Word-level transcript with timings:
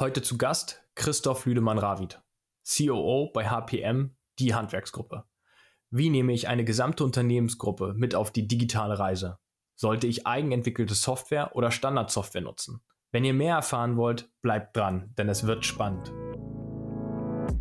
Heute 0.00 0.22
zu 0.22 0.38
Gast 0.38 0.82
Christoph 0.94 1.44
Lüdemann-Ravid, 1.44 2.22
COO 2.64 3.30
bei 3.34 3.50
HPM, 3.50 4.16
die 4.38 4.54
Handwerksgruppe. 4.54 5.24
Wie 5.90 6.08
nehme 6.08 6.32
ich 6.32 6.48
eine 6.48 6.64
gesamte 6.64 7.04
Unternehmensgruppe 7.04 7.92
mit 7.94 8.14
auf 8.14 8.30
die 8.30 8.48
digitale 8.48 8.98
Reise? 8.98 9.36
Sollte 9.76 10.06
ich 10.06 10.26
eigenentwickelte 10.26 10.94
Software 10.94 11.54
oder 11.54 11.70
Standardsoftware 11.70 12.40
nutzen? 12.40 12.80
Wenn 13.12 13.26
ihr 13.26 13.34
mehr 13.34 13.56
erfahren 13.56 13.98
wollt, 13.98 14.30
bleibt 14.40 14.74
dran, 14.74 15.12
denn 15.18 15.28
es 15.28 15.46
wird 15.46 15.66
spannend. 15.66 16.10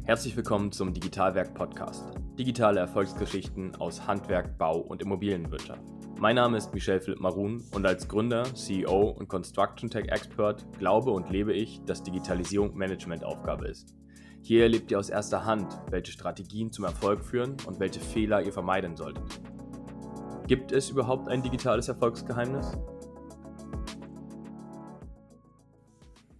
Herzlich 0.05 0.37
willkommen 0.37 0.71
zum 0.71 0.93
Digitalwerk 0.93 1.53
Podcast. 1.53 2.09
Digitale 2.37 2.79
Erfolgsgeschichten 2.79 3.75
aus 3.75 4.07
Handwerk, 4.07 4.57
Bau 4.57 4.77
und 4.79 5.01
Immobilienwirtschaft. 5.01 5.98
Mein 6.21 6.35
Name 6.35 6.57
ist 6.57 6.73
Michel 6.73 6.99
Philipp 6.99 7.21
Marun 7.21 7.63
und 7.71 7.85
als 7.85 8.09
Gründer, 8.09 8.43
CEO 8.53 9.11
und 9.17 9.29
Construction 9.29 9.89
Tech 9.89 10.09
Expert 10.09 10.65
glaube 10.77 11.11
und 11.11 11.29
lebe 11.29 11.53
ich, 11.53 11.79
dass 11.85 12.03
Digitalisierung 12.03 12.75
Managementaufgabe 12.75 13.69
ist. 13.69 13.95
Hier 14.43 14.63
erlebt 14.63 14.91
ihr 14.91 14.99
aus 14.99 15.07
erster 15.07 15.45
Hand, 15.45 15.79
welche 15.89 16.11
Strategien 16.11 16.73
zum 16.73 16.83
Erfolg 16.83 17.23
führen 17.23 17.55
und 17.67 17.79
welche 17.79 18.01
Fehler 18.01 18.41
ihr 18.41 18.51
vermeiden 18.51 18.97
solltet. 18.97 19.23
Gibt 20.45 20.73
es 20.73 20.89
überhaupt 20.89 21.29
ein 21.29 21.41
digitales 21.41 21.87
Erfolgsgeheimnis? 21.87 22.77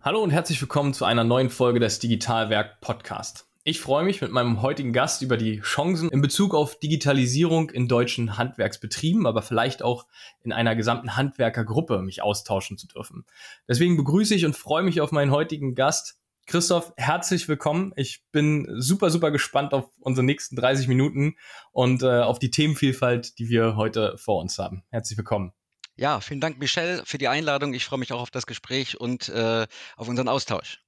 Hallo 0.02 0.22
und 0.22 0.32
herzlich 0.32 0.60
willkommen 0.60 0.94
zu 0.94 1.06
einer 1.06 1.24
neuen 1.24 1.50
Folge 1.50 1.80
des 1.80 2.00
Digitalwerk 2.00 2.82
Podcast. 2.82 3.49
Ich 3.66 3.82
freue 3.82 4.06
mich 4.06 4.22
mit 4.22 4.32
meinem 4.32 4.62
heutigen 4.62 4.94
Gast 4.94 5.22
über 5.22 5.36
die 5.36 5.60
Chancen 5.60 6.10
in 6.10 6.22
Bezug 6.22 6.56
auf 6.56 6.80
Digitalisierung 6.80 7.70
in 7.70 7.90
deutschen 7.90 8.38
Handwerksbetrieben, 8.38 9.28
aber 9.28 9.42
vielleicht 9.42 9.84
auch 9.84 10.08
in 10.44 10.54
einer 10.54 10.78
gesamten 10.78 11.18
Handwerkergruppe 11.18 12.02
mich 12.02 12.22
austauschen 12.22 12.78
zu 12.78 12.88
dürfen. 12.88 13.26
Deswegen 13.68 13.98
begrüße 13.98 14.34
ich 14.34 14.46
und 14.46 14.56
freue 14.56 14.84
mich 14.84 15.02
auf 15.02 15.12
meinen 15.12 15.32
heutigen 15.32 15.76
Gast. 15.76 16.22
Christoph, 16.46 16.94
herzlich 16.96 17.50
willkommen. 17.50 17.92
Ich 17.98 18.24
bin 18.32 18.66
super, 18.78 19.10
super 19.10 19.30
gespannt 19.30 19.74
auf 19.74 19.92
unsere 20.00 20.26
nächsten 20.26 20.56
30 20.56 20.88
Minuten 20.88 21.36
und 21.74 22.02
äh, 22.02 22.22
auf 22.22 22.40
die 22.40 22.52
Themenvielfalt, 22.52 23.38
die 23.40 23.50
wir 23.50 23.76
heute 23.76 24.18
vor 24.18 24.40
uns 24.40 24.58
haben. 24.58 24.84
Herzlich 24.90 25.18
willkommen. 25.18 25.52
Ja, 25.98 26.22
vielen 26.22 26.40
Dank, 26.40 26.60
Michelle, 26.60 27.04
für 27.06 27.18
die 27.18 27.28
Einladung. 27.28 27.74
Ich 27.74 27.84
freue 27.84 28.00
mich 28.00 28.14
auch 28.14 28.22
auf 28.22 28.32
das 28.32 28.46
Gespräch 28.46 28.98
und 28.98 29.28
äh, 29.28 29.68
auf 29.98 30.08
unseren 30.08 30.30
Austausch. 30.30 30.80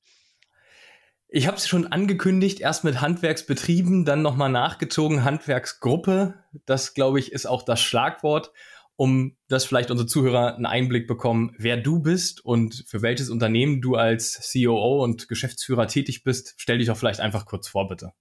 Ich 1.33 1.47
habe 1.47 1.55
es 1.55 1.65
schon 1.65 1.87
angekündigt, 1.87 2.59
erst 2.59 2.83
mit 2.83 2.99
Handwerksbetrieben, 2.99 4.03
dann 4.03 4.21
nochmal 4.21 4.49
nachgezogen 4.49 5.23
Handwerksgruppe. 5.23 6.33
Das, 6.65 6.93
glaube 6.93 7.19
ich, 7.19 7.31
ist 7.31 7.45
auch 7.45 7.63
das 7.63 7.79
Schlagwort, 7.79 8.51
um 8.97 9.38
dass 9.47 9.63
vielleicht 9.63 9.91
unsere 9.91 10.09
Zuhörer 10.09 10.55
einen 10.55 10.65
Einblick 10.65 11.07
bekommen, 11.07 11.55
wer 11.57 11.77
du 11.77 11.99
bist 11.99 12.43
und 12.43 12.83
für 12.85 13.01
welches 13.01 13.29
Unternehmen 13.29 13.79
du 13.79 13.95
als 13.95 14.51
COO 14.51 15.01
und 15.01 15.29
Geschäftsführer 15.29 15.88
tätig 15.88 16.25
bist. 16.25 16.53
Stell 16.57 16.79
dich 16.79 16.88
doch 16.88 16.97
vielleicht 16.97 17.21
einfach 17.21 17.45
kurz 17.45 17.69
vor, 17.69 17.88
bitte. 17.88 18.11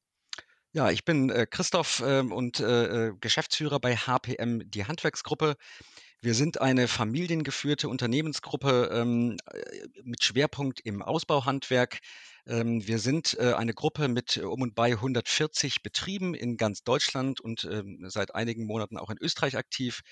Ja, 0.73 0.93
ich 0.93 1.05
bin 1.05 1.31
äh, 1.31 1.49
Christoph 1.51 2.05
äh, 2.07 2.21
und 2.21 2.61
äh 2.61 3.11
Geschäftsführer 3.21 3.81
bei 3.81 3.97
HPM, 3.97 4.71
die 4.71 4.85
Handwerksgruppe. 4.85 5.57
Wir 6.23 6.35
sind 6.35 6.61
eine 6.61 6.87
familiengeführte 6.87 7.89
Unternehmensgruppe 7.89 8.91
ähm, 8.93 9.39
äh, 9.47 9.87
mit 10.05 10.23
Schwerpunkt 10.23 10.81
im 10.81 11.01
Ausbauhandwerk. 11.01 12.01
Ähm, 12.47 12.87
wir 12.87 12.99
sind 12.99 13.39
äh, 13.41 13.55
eine 13.55 13.73
Gruppe 13.73 14.07
mit 14.09 14.37
äh, 14.37 14.43
um 14.43 14.61
und 14.61 14.75
bei 14.75 14.93
140 14.93 15.83
Betrieben 15.83 16.35
in 16.35 16.59
ganz 16.59 16.83
Deutschland 16.83 17.41
und 17.41 17.65
ähm, 17.65 18.05
seit 18.09 18.35
einigen 18.35 18.67
Monaten 18.67 18.99
auch 18.99 19.09
in 19.09 19.17
Österreich 19.19 19.57
aktiv 19.57 20.03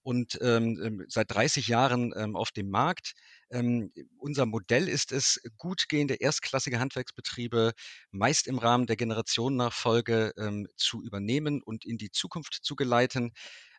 und 0.00 0.38
ähm, 0.40 0.80
ähm 0.82 1.04
seit 1.08 1.30
30 1.30 1.68
Jahren 1.68 2.14
ähm, 2.16 2.34
auf 2.34 2.50
dem 2.50 2.70
Markt. 2.70 3.12
Ähm, 3.50 3.92
unser 4.16 4.46
Modell 4.46 4.88
ist 4.88 5.12
es, 5.12 5.38
gut 5.58 5.90
gehende 5.90 6.14
erstklassige 6.14 6.80
Handwerksbetriebe 6.80 7.72
meist 8.10 8.46
im 8.46 8.58
Rahmen 8.58 8.86
der 8.86 8.96
Generationennachfolge 8.96 10.32
ähm, 10.38 10.66
zu 10.76 11.02
übernehmen 11.02 11.60
und 11.62 11.84
in 11.84 11.98
die 11.98 12.10
Zukunft 12.10 12.60
zu 12.62 12.74
geleiten 12.74 13.32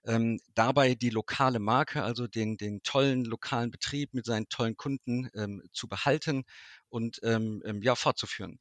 ähm, 0.05 0.39
dabei 0.53 0.95
die 0.95 1.09
lokale 1.09 1.59
Marke, 1.59 2.03
also 2.03 2.27
den, 2.27 2.57
den 2.57 2.83
tollen 2.83 3.25
lokalen 3.25 3.71
Betrieb 3.71 4.13
mit 4.13 4.25
seinen 4.25 4.49
tollen 4.49 4.75
Kunden 4.77 5.29
ähm, 5.33 5.63
zu 5.71 5.87
behalten 5.87 6.43
und 6.89 7.19
ähm, 7.23 7.61
ähm 7.65 7.81
ja, 7.81 7.95
fortzuführen. 7.95 8.59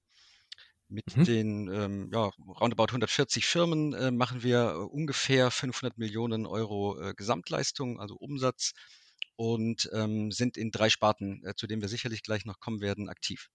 Mit 0.89 1.17
mhm. 1.17 1.25
den 1.25 1.73
ähm, 1.73 2.11
ja, 2.13 2.31
roundabout 2.61 2.89
140 2.89 3.47
Firmen 3.47 3.95
äh, 3.95 4.11
machen 4.11 4.43
wir 4.43 4.73
äh, 4.73 4.77
ungefähr 4.77 5.51
500 5.51 5.97
Millionen 5.99 6.47
Euro 6.47 7.01
äh, 7.01 7.15
Gesamtleistung, 7.15 7.99
also 7.99 8.15
Umsatz, 8.17 8.73
und 9.37 9.89
ähm, 9.93 10.31
sind 10.31 10.57
in 10.57 10.71
drei 10.71 10.91
Sparten, 10.91 11.45
äh, 11.45 11.55
zu 11.57 11.67
denen 11.67 11.81
wir 11.81 11.89
sicherlich 11.89 12.23
gleich 12.23 12.45
noch 12.45 12.61
kommen 12.61 12.81
werden, 12.81 13.09
aktiv. 13.09 13.49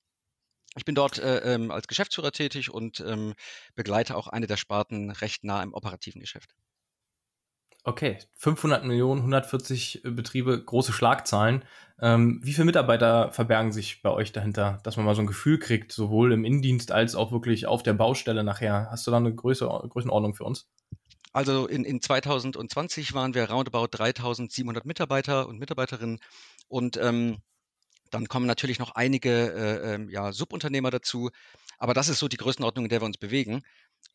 Ich 0.76 0.86
bin 0.86 0.96
dort 0.96 1.18
äh, 1.20 1.54
ähm, 1.54 1.72
als 1.72 1.88
Geschäftsführer 1.88 2.32
tätig 2.32 2.72
und 2.72 3.00
ähm, 3.00 3.34
begleite 3.76 4.16
auch 4.16 4.28
eine 4.28 4.48
der 4.48 4.58
Sparten 4.58 5.12
recht 5.12 5.44
nah 5.44 5.64
im 5.64 5.74
operativen 5.74 6.22
Geschäft. 6.22 6.56
Okay, 7.88 8.18
500 8.34 8.84
Millionen, 8.84 9.22
140 9.22 10.04
äh, 10.04 10.12
Betriebe, 10.12 10.62
große 10.62 10.92
Schlagzahlen. 10.92 11.64
Ähm, 12.02 12.42
wie 12.44 12.52
viele 12.52 12.66
Mitarbeiter 12.66 13.32
verbergen 13.32 13.72
sich 13.72 14.02
bei 14.02 14.10
euch 14.10 14.34
dahinter, 14.34 14.82
dass 14.84 14.98
man 14.98 15.06
mal 15.06 15.16
so 15.16 15.22
ein 15.22 15.28
Gefühl 15.28 15.58
kriegt, 15.58 15.94
sowohl 15.94 16.34
im 16.34 16.44
Innendienst 16.44 16.92
als 16.92 17.16
auch 17.16 17.32
wirklich 17.32 17.66
auf 17.66 17.84
der 17.84 17.94
Baustelle 17.94 18.44
nachher? 18.44 18.90
Hast 18.92 19.08
du 19.08 19.12
da 19.12 19.16
eine 19.16 19.34
Größe, 19.34 19.66
Größenordnung 19.66 20.36
für 20.36 20.44
uns? 20.44 20.70
Also 21.32 21.66
in, 21.66 21.86
in 21.86 22.02
2020 22.02 23.14
waren 23.14 23.34
wir 23.34 23.50
roundabout 23.50 23.88
3700 23.92 24.84
Mitarbeiter 24.84 25.48
und 25.48 25.58
Mitarbeiterinnen 25.58 26.20
und 26.68 26.98
ähm, 26.98 27.38
dann 28.12 28.28
kommen 28.28 28.48
natürlich 28.48 28.80
noch 28.80 28.96
einige 28.96 29.30
äh, 29.32 29.96
äh, 29.96 30.12
ja, 30.12 30.34
Subunternehmer 30.34 30.92
dazu. 30.92 31.30
Aber 31.78 31.94
das 31.94 32.10
ist 32.10 32.20
so 32.20 32.28
die 32.28 32.38
Größenordnung, 32.38 32.86
in 32.86 32.90
der 32.90 33.00
wir 33.00 33.06
uns 33.06 33.18
bewegen 33.18 33.62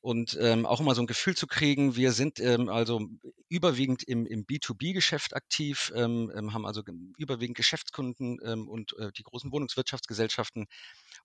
und 0.02 0.36
ähm, 0.40 0.66
auch 0.66 0.80
immer 0.80 0.96
so 0.96 1.00
ein 1.00 1.06
Gefühl 1.06 1.36
zu 1.36 1.46
kriegen, 1.46 1.94
wir 1.94 2.10
sind 2.10 2.40
ähm, 2.40 2.68
also 2.68 3.08
überwiegend 3.48 4.02
im, 4.02 4.26
im 4.26 4.44
B2B-Geschäft 4.44 5.36
aktiv, 5.36 5.92
ähm, 5.94 6.32
ähm, 6.34 6.52
haben 6.52 6.66
also 6.66 6.82
überwiegend 7.18 7.56
Geschäftskunden 7.56 8.40
ähm, 8.44 8.68
und 8.68 8.98
äh, 8.98 9.12
die 9.16 9.22
großen 9.22 9.52
Wohnungswirtschaftsgesellschaften 9.52 10.66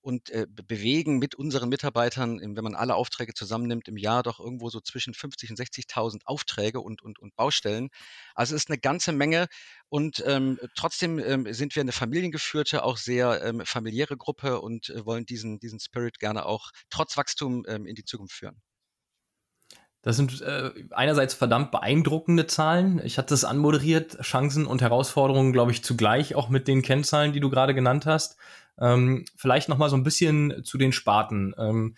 und 0.01 0.29
äh, 0.29 0.45
bewegen 0.47 1.18
mit 1.18 1.34
unseren 1.34 1.69
Mitarbeitern, 1.69 2.40
wenn 2.40 2.63
man 2.63 2.75
alle 2.75 2.94
Aufträge 2.94 3.34
zusammennimmt, 3.34 3.88
im 3.88 3.97
Jahr 3.97 4.22
doch 4.22 4.40
irgendwo 4.40 4.69
so 4.69 4.79
zwischen 4.79 5.16
50 5.16 5.50
und 5.50 5.59
60.000 5.59 6.19
Aufträge 6.25 6.79
und, 6.79 7.01
und, 7.01 7.18
und 7.18 7.35
Baustellen. 7.35 7.89
Also 8.35 8.56
es 8.56 8.62
ist 8.63 8.69
eine 8.69 8.78
ganze 8.78 9.12
Menge 9.12 9.47
und 9.89 10.23
ähm, 10.25 10.59
trotzdem 10.75 11.19
ähm, 11.19 11.51
sind 11.53 11.75
wir 11.75 11.81
eine 11.81 11.91
familiengeführte, 11.91 12.83
auch 12.83 12.97
sehr 12.97 13.43
ähm, 13.43 13.61
familiäre 13.65 14.17
Gruppe 14.17 14.59
und 14.59 14.89
äh, 14.89 15.05
wollen 15.05 15.25
diesen, 15.25 15.59
diesen 15.59 15.79
Spirit 15.79 16.19
gerne 16.19 16.45
auch 16.45 16.71
trotz 16.89 17.15
Wachstum 17.15 17.65
ähm, 17.67 17.85
in 17.85 17.95
die 17.95 18.03
Zukunft 18.03 18.35
führen. 18.35 18.61
Das 20.01 20.15
sind 20.15 20.41
äh, 20.41 20.71
einerseits 20.91 21.33
verdammt 21.33 21.71
beeindruckende 21.71 22.47
Zahlen. 22.47 23.01
Ich 23.03 23.17
hatte 23.17 23.33
es 23.33 23.43
anmoderiert, 23.43 24.17
Chancen 24.21 24.65
und 24.65 24.81
Herausforderungen, 24.81 25.53
glaube 25.53 25.71
ich, 25.71 25.83
zugleich 25.83 26.35
auch 26.35 26.49
mit 26.49 26.67
den 26.67 26.81
Kennzahlen, 26.81 27.33
die 27.33 27.39
du 27.39 27.49
gerade 27.49 27.73
genannt 27.73 28.05
hast. 28.05 28.37
Ähm, 28.79 29.25
vielleicht 29.35 29.69
noch 29.69 29.77
mal 29.77 29.89
so 29.89 29.97
ein 29.97 30.03
bisschen 30.03 30.63
zu 30.63 30.77
den 30.77 30.93
Sparten. 30.93 31.53
Ähm, 31.57 31.95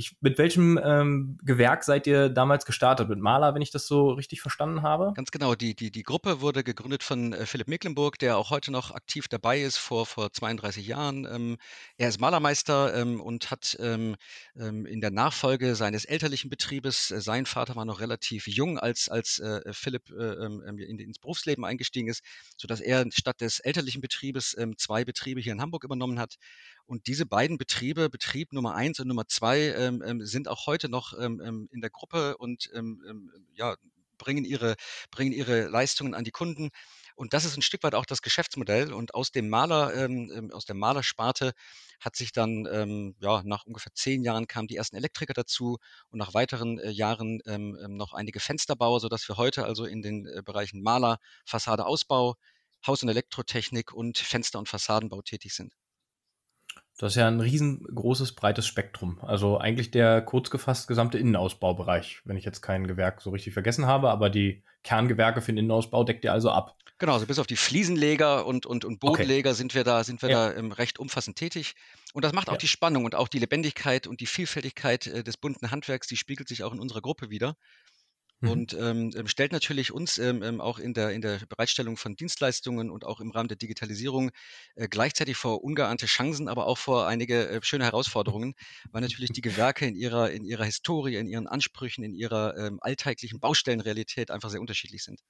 ich, 0.00 0.16
mit 0.20 0.38
welchem 0.38 0.78
ähm, 0.82 1.38
Gewerk 1.42 1.84
seid 1.84 2.06
ihr 2.06 2.28
damals 2.28 2.64
gestartet? 2.64 3.08
Mit 3.08 3.20
Maler, 3.20 3.54
wenn 3.54 3.62
ich 3.62 3.70
das 3.70 3.86
so 3.86 4.10
richtig 4.10 4.40
verstanden 4.40 4.82
habe? 4.82 5.12
Ganz 5.14 5.30
genau. 5.30 5.54
Die, 5.54 5.74
die, 5.74 5.90
die 5.90 6.02
Gruppe 6.02 6.40
wurde 6.40 6.64
gegründet 6.64 7.02
von 7.02 7.32
äh, 7.32 7.46
Philipp 7.46 7.68
Mecklenburg, 7.68 8.18
der 8.18 8.36
auch 8.36 8.50
heute 8.50 8.72
noch 8.72 8.90
aktiv 8.90 9.28
dabei 9.28 9.60
ist, 9.60 9.76
vor, 9.76 10.06
vor 10.06 10.32
32 10.32 10.86
Jahren. 10.86 11.26
Ähm, 11.26 11.58
er 11.98 12.08
ist 12.08 12.20
Malermeister 12.20 12.94
ähm, 12.94 13.20
und 13.20 13.50
hat 13.50 13.76
ähm, 13.78 14.16
ähm, 14.58 14.86
in 14.86 15.00
der 15.00 15.10
Nachfolge 15.10 15.74
seines 15.74 16.04
elterlichen 16.04 16.50
Betriebes, 16.50 17.10
äh, 17.10 17.20
sein 17.20 17.46
Vater 17.46 17.76
war 17.76 17.84
noch 17.84 18.00
relativ 18.00 18.46
jung, 18.46 18.78
als, 18.78 19.08
als 19.08 19.38
äh, 19.38 19.60
Philipp 19.72 20.10
äh, 20.10 20.44
ähm, 20.44 20.62
in, 20.62 20.98
ins 20.98 21.18
Berufsleben 21.18 21.64
eingestiegen 21.64 22.08
ist, 22.08 22.24
sodass 22.56 22.80
er 22.80 23.04
statt 23.12 23.40
des 23.40 23.60
elterlichen 23.60 24.00
Betriebes 24.00 24.56
zwei 24.76 25.04
Betriebe 25.04 25.40
hier 25.40 25.52
in 25.52 25.60
Hamburg 25.60 25.84
übernommen 25.84 26.18
hat. 26.18 26.36
Und 26.90 27.06
diese 27.06 27.24
beiden 27.24 27.56
Betriebe, 27.56 28.10
Betrieb 28.10 28.52
Nummer 28.52 28.74
eins 28.74 28.98
und 28.98 29.06
Nummer 29.06 29.28
zwei, 29.28 29.60
ähm, 29.78 30.02
ähm, 30.04 30.26
sind 30.26 30.48
auch 30.48 30.66
heute 30.66 30.88
noch 30.88 31.16
ähm, 31.16 31.40
ähm, 31.40 31.68
in 31.70 31.80
der 31.80 31.90
Gruppe 31.90 32.36
und 32.36 32.68
ähm, 32.74 33.30
ja, 33.54 33.76
bringen 34.18 34.44
ihre, 34.44 34.74
bringen 35.12 35.30
ihre 35.30 35.68
Leistungen 35.68 36.14
an 36.14 36.24
die 36.24 36.32
Kunden. 36.32 36.70
Und 37.14 37.32
das 37.32 37.44
ist 37.44 37.56
ein 37.56 37.62
Stück 37.62 37.84
weit 37.84 37.94
auch 37.94 38.06
das 38.06 38.22
Geschäftsmodell. 38.22 38.92
Und 38.92 39.14
aus 39.14 39.30
dem 39.30 39.48
Maler, 39.48 39.94
ähm, 39.94 40.50
aus 40.52 40.64
der 40.64 40.74
Malersparte 40.74 41.52
hat 42.00 42.16
sich 42.16 42.32
dann, 42.32 42.66
ähm, 42.68 43.14
ja, 43.20 43.40
nach 43.44 43.66
ungefähr 43.66 43.94
zehn 43.94 44.24
Jahren 44.24 44.48
kamen 44.48 44.66
die 44.66 44.74
ersten 44.74 44.96
Elektriker 44.96 45.32
dazu 45.32 45.78
und 46.08 46.18
nach 46.18 46.34
weiteren 46.34 46.80
äh, 46.80 46.90
Jahren 46.90 47.40
ähm, 47.46 47.78
noch 47.90 48.14
einige 48.14 48.40
Fensterbauer, 48.40 48.98
sodass 48.98 49.28
wir 49.28 49.36
heute 49.36 49.64
also 49.64 49.84
in 49.84 50.02
den 50.02 50.26
äh, 50.26 50.42
Bereichen 50.44 50.82
Maler, 50.82 51.18
Fassade, 51.44 51.86
Ausbau, 51.86 52.34
Haus- 52.84 53.04
und 53.04 53.10
Elektrotechnik 53.10 53.92
und 53.92 54.18
Fenster- 54.18 54.58
und 54.58 54.68
Fassadenbau 54.68 55.22
tätig 55.22 55.54
sind. 55.54 55.72
Das 57.00 57.12
ist 57.12 57.16
ja 57.16 57.28
ein 57.28 57.40
riesengroßes, 57.40 58.32
breites 58.32 58.66
Spektrum. 58.66 59.20
Also 59.22 59.56
eigentlich 59.56 59.90
der 59.90 60.20
kurz 60.20 60.50
gefasst 60.50 60.86
gesamte 60.86 61.16
Innenausbaubereich, 61.16 62.20
wenn 62.26 62.36
ich 62.36 62.44
jetzt 62.44 62.60
kein 62.60 62.86
Gewerk 62.86 63.22
so 63.22 63.30
richtig 63.30 63.54
vergessen 63.54 63.86
habe, 63.86 64.10
aber 64.10 64.28
die 64.28 64.62
Kerngewerke 64.84 65.40
für 65.40 65.50
den 65.50 65.56
Innenausbau 65.56 66.04
deckt 66.04 66.24
ihr 66.24 66.32
also 66.34 66.50
ab. 66.50 66.76
Genau, 66.98 67.14
also 67.14 67.24
bis 67.24 67.38
auf 67.38 67.46
die 67.46 67.56
Fliesenleger 67.56 68.44
und, 68.44 68.66
und, 68.66 68.84
und 68.84 69.00
Bodenleger 69.00 69.50
okay. 69.50 69.56
sind 69.56 69.74
wir 69.74 69.82
da, 69.82 70.04
sind 70.04 70.20
wir 70.20 70.28
ja. 70.28 70.50
da 70.50 70.58
ähm, 70.58 70.72
recht 70.72 70.98
umfassend 70.98 71.38
tätig. 71.38 71.74
Und 72.12 72.22
das 72.22 72.34
macht 72.34 72.50
auch 72.50 72.54
ja. 72.54 72.58
die 72.58 72.68
Spannung 72.68 73.06
und 73.06 73.14
auch 73.14 73.28
die 73.28 73.38
Lebendigkeit 73.38 74.06
und 74.06 74.20
die 74.20 74.26
Vielfältigkeit 74.26 75.06
äh, 75.06 75.24
des 75.24 75.38
bunten 75.38 75.70
Handwerks, 75.70 76.06
die 76.06 76.18
spiegelt 76.18 76.50
sich 76.50 76.64
auch 76.64 76.74
in 76.74 76.80
unserer 76.80 77.00
Gruppe 77.00 77.30
wieder. 77.30 77.56
Mhm. 78.42 78.60
Und 78.60 78.72
ähm, 78.74 79.10
ähm, 79.16 79.26
stellt 79.28 79.52
natürlich 79.52 79.92
uns 79.92 80.16
ähm, 80.18 80.42
ähm, 80.42 80.60
auch 80.62 80.78
in 80.78 80.94
der, 80.94 81.10
in 81.10 81.20
der 81.20 81.40
Bereitstellung 81.48 81.96
von 81.98 82.16
Dienstleistungen 82.16 82.90
und 82.90 83.04
auch 83.04 83.20
im 83.20 83.30
Rahmen 83.30 83.48
der 83.48 83.58
Digitalisierung 83.58 84.30
äh, 84.76 84.88
gleichzeitig 84.88 85.36
vor 85.36 85.62
ungeahnte 85.62 86.06
Chancen, 86.06 86.48
aber 86.48 86.66
auch 86.66 86.78
vor 86.78 87.06
einige 87.06 87.48
äh, 87.48 87.60
schöne 87.62 87.84
Herausforderungen, 87.84 88.54
weil 88.92 89.02
natürlich 89.02 89.32
die 89.32 89.42
Gewerke 89.42 89.86
in 89.86 89.94
ihrer, 89.94 90.30
in 90.30 90.44
ihrer 90.44 90.64
Historie, 90.64 91.16
in 91.16 91.28
ihren 91.28 91.46
Ansprüchen, 91.48 92.02
in 92.02 92.14
ihrer 92.14 92.56
ähm, 92.56 92.78
alltäglichen 92.80 93.40
Baustellenrealität 93.40 94.30
einfach 94.30 94.48
sehr 94.50 94.60
unterschiedlich 94.60 95.02
sind. 95.04 95.20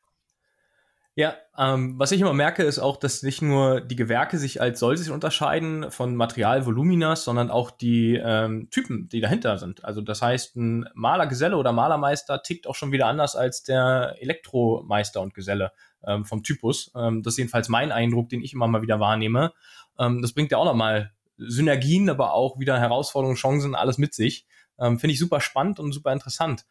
Ja, 1.16 1.34
ähm, 1.58 1.98
was 1.98 2.12
ich 2.12 2.20
immer 2.20 2.32
merke, 2.32 2.62
ist 2.62 2.78
auch, 2.78 2.96
dass 2.96 3.22
nicht 3.22 3.42
nur 3.42 3.80
die 3.80 3.96
Gewerke 3.96 4.38
sich 4.38 4.60
als 4.60 4.78
solches 4.78 5.10
unterscheiden 5.10 5.90
von 5.90 6.14
Materialvoluminas, 6.14 7.24
sondern 7.24 7.50
auch 7.50 7.72
die 7.72 8.14
ähm, 8.14 8.70
Typen, 8.70 9.08
die 9.08 9.20
dahinter 9.20 9.58
sind. 9.58 9.84
Also 9.84 10.02
das 10.02 10.22
heißt, 10.22 10.56
ein 10.56 10.88
Malergeselle 10.94 11.56
oder 11.56 11.72
Malermeister 11.72 12.42
tickt 12.42 12.66
auch 12.68 12.76
schon 12.76 12.92
wieder 12.92 13.06
anders 13.06 13.34
als 13.34 13.64
der 13.64 14.16
Elektromeister 14.20 15.20
und 15.20 15.34
Geselle 15.34 15.72
ähm, 16.06 16.24
vom 16.24 16.44
Typus. 16.44 16.92
Ähm, 16.94 17.22
das 17.24 17.34
ist 17.34 17.38
jedenfalls 17.38 17.68
mein 17.68 17.90
Eindruck, 17.90 18.28
den 18.28 18.42
ich 18.42 18.52
immer 18.52 18.68
mal 18.68 18.82
wieder 18.82 19.00
wahrnehme. 19.00 19.52
Ähm, 19.98 20.22
das 20.22 20.32
bringt 20.32 20.52
ja 20.52 20.58
auch 20.58 20.64
nochmal 20.64 21.12
Synergien, 21.36 22.08
aber 22.08 22.34
auch 22.34 22.60
wieder 22.60 22.78
Herausforderungen, 22.78 23.36
Chancen, 23.36 23.74
alles 23.74 23.98
mit 23.98 24.14
sich. 24.14 24.46
Ähm, 24.78 25.00
Finde 25.00 25.12
ich 25.12 25.18
super 25.18 25.40
spannend 25.40 25.80
und 25.80 25.92
super 25.92 26.12
interessant. 26.12 26.64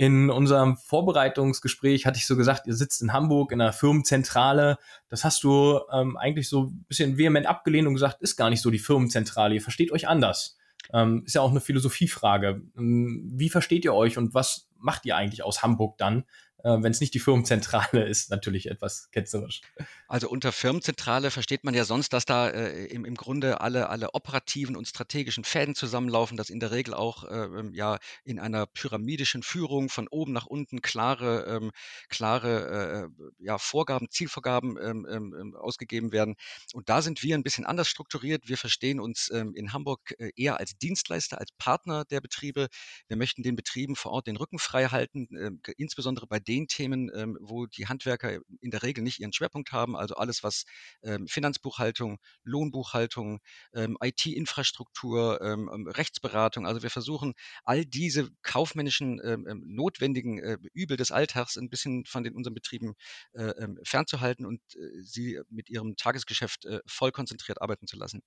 In 0.00 0.30
unserem 0.30 0.78
Vorbereitungsgespräch 0.78 2.06
hatte 2.06 2.16
ich 2.16 2.26
so 2.26 2.34
gesagt, 2.34 2.66
ihr 2.66 2.72
sitzt 2.72 3.02
in 3.02 3.12
Hamburg 3.12 3.52
in 3.52 3.60
einer 3.60 3.74
Firmenzentrale. 3.74 4.78
Das 5.10 5.24
hast 5.24 5.44
du 5.44 5.78
ähm, 5.92 6.16
eigentlich 6.16 6.48
so 6.48 6.68
ein 6.68 6.86
bisschen 6.88 7.18
vehement 7.18 7.44
abgelehnt 7.44 7.86
und 7.86 7.92
gesagt, 7.92 8.22
ist 8.22 8.36
gar 8.36 8.48
nicht 8.48 8.62
so 8.62 8.70
die 8.70 8.78
Firmenzentrale. 8.78 9.56
Ihr 9.56 9.60
versteht 9.60 9.92
euch 9.92 10.08
anders. 10.08 10.56
Ähm, 10.94 11.24
ist 11.26 11.34
ja 11.34 11.42
auch 11.42 11.50
eine 11.50 11.60
Philosophiefrage. 11.60 12.62
Ähm, 12.78 13.30
wie 13.34 13.50
versteht 13.50 13.84
ihr 13.84 13.92
euch 13.92 14.16
und 14.16 14.32
was 14.32 14.70
macht 14.78 15.04
ihr 15.04 15.16
eigentlich 15.16 15.44
aus 15.44 15.62
Hamburg 15.62 15.98
dann? 15.98 16.24
Äh, 16.64 16.82
wenn 16.82 16.92
es 16.92 17.00
nicht 17.00 17.14
die 17.14 17.18
Firmenzentrale 17.18 18.04
ist, 18.08 18.30
natürlich 18.30 18.70
etwas 18.70 19.10
ketzerisch. 19.10 19.60
Also 20.08 20.28
unter 20.28 20.52
Firmenzentrale 20.52 21.30
versteht 21.30 21.64
man 21.64 21.74
ja 21.74 21.84
sonst, 21.84 22.12
dass 22.12 22.24
da 22.24 22.48
äh, 22.48 22.86
im, 22.86 23.04
im 23.04 23.14
Grunde 23.14 23.60
alle, 23.60 23.88
alle 23.88 24.14
operativen 24.14 24.76
und 24.76 24.88
strategischen 24.88 25.44
Fäden 25.44 25.74
zusammenlaufen, 25.74 26.36
dass 26.36 26.50
in 26.50 26.60
der 26.60 26.70
Regel 26.70 26.94
auch 26.94 27.24
äh, 27.24 27.44
ähm, 27.44 27.72
ja 27.74 27.98
in 28.24 28.38
einer 28.38 28.66
pyramidischen 28.66 29.42
Führung 29.42 29.88
von 29.88 30.08
oben 30.08 30.32
nach 30.32 30.46
unten 30.46 30.82
klare, 30.82 31.46
ähm, 31.46 31.72
klare 32.08 33.08
äh, 33.08 33.24
ja, 33.38 33.58
Vorgaben, 33.58 34.10
Zielvorgaben 34.10 34.76
ähm, 34.80 35.06
ähm, 35.10 35.34
ähm, 35.38 35.56
ausgegeben 35.56 36.12
werden. 36.12 36.36
Und 36.74 36.88
da 36.88 37.02
sind 37.02 37.22
wir 37.22 37.36
ein 37.36 37.42
bisschen 37.42 37.66
anders 37.66 37.88
strukturiert. 37.88 38.48
Wir 38.48 38.58
verstehen 38.58 39.00
uns 39.00 39.30
ähm, 39.32 39.54
in 39.54 39.72
Hamburg 39.72 40.14
äh, 40.18 40.30
eher 40.36 40.58
als 40.58 40.76
Dienstleister, 40.76 41.38
als 41.38 41.52
Partner 41.52 42.04
der 42.04 42.20
Betriebe. 42.20 42.68
Wir 43.08 43.16
möchten 43.16 43.42
den 43.42 43.56
Betrieben 43.56 43.96
vor 43.96 44.12
Ort 44.12 44.26
den 44.26 44.36
Rücken 44.36 44.58
frei 44.58 44.86
halten, 44.86 45.60
insbesondere 45.76 46.26
bei 46.26 46.40
den 46.50 46.66
Themen, 46.66 47.12
ähm, 47.14 47.38
wo 47.40 47.66
die 47.66 47.86
Handwerker 47.86 48.40
in 48.60 48.72
der 48.72 48.82
Regel 48.82 49.04
nicht 49.04 49.20
ihren 49.20 49.32
Schwerpunkt 49.32 49.70
haben, 49.70 49.96
also 49.96 50.16
alles, 50.16 50.42
was 50.42 50.64
ähm, 51.02 51.28
Finanzbuchhaltung, 51.28 52.18
Lohnbuchhaltung, 52.42 53.38
ähm, 53.72 53.96
IT-Infrastruktur, 54.02 55.40
ähm, 55.42 55.70
ähm, 55.72 55.86
Rechtsberatung, 55.86 56.66
also 56.66 56.82
wir 56.82 56.90
versuchen 56.90 57.34
all 57.64 57.84
diese 57.84 58.30
kaufmännischen 58.42 59.20
ähm, 59.22 59.62
notwendigen 59.64 60.40
äh, 60.40 60.58
Übel 60.74 60.96
des 60.96 61.12
Alltags 61.12 61.56
ein 61.56 61.70
bisschen 61.70 62.04
von 62.04 62.24
den 62.24 62.34
unseren 62.34 62.54
Betrieben 62.54 62.94
äh, 63.32 63.52
fernzuhalten 63.84 64.44
und 64.44 64.60
äh, 64.74 65.02
sie 65.02 65.38
mit 65.50 65.70
ihrem 65.70 65.94
Tagesgeschäft 65.94 66.64
äh, 66.64 66.80
voll 66.84 67.12
konzentriert 67.12 67.62
arbeiten 67.62 67.86
zu 67.86 67.96
lassen. 67.96 68.22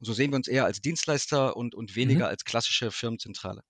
Und 0.00 0.06
so 0.06 0.12
sehen 0.12 0.32
wir 0.32 0.36
uns 0.36 0.48
eher 0.48 0.64
als 0.64 0.80
Dienstleister 0.80 1.56
und, 1.56 1.76
und 1.76 1.94
weniger 1.94 2.26
mhm. 2.26 2.30
als 2.30 2.44
klassische 2.44 2.90
Firmenzentrale. 2.90 3.62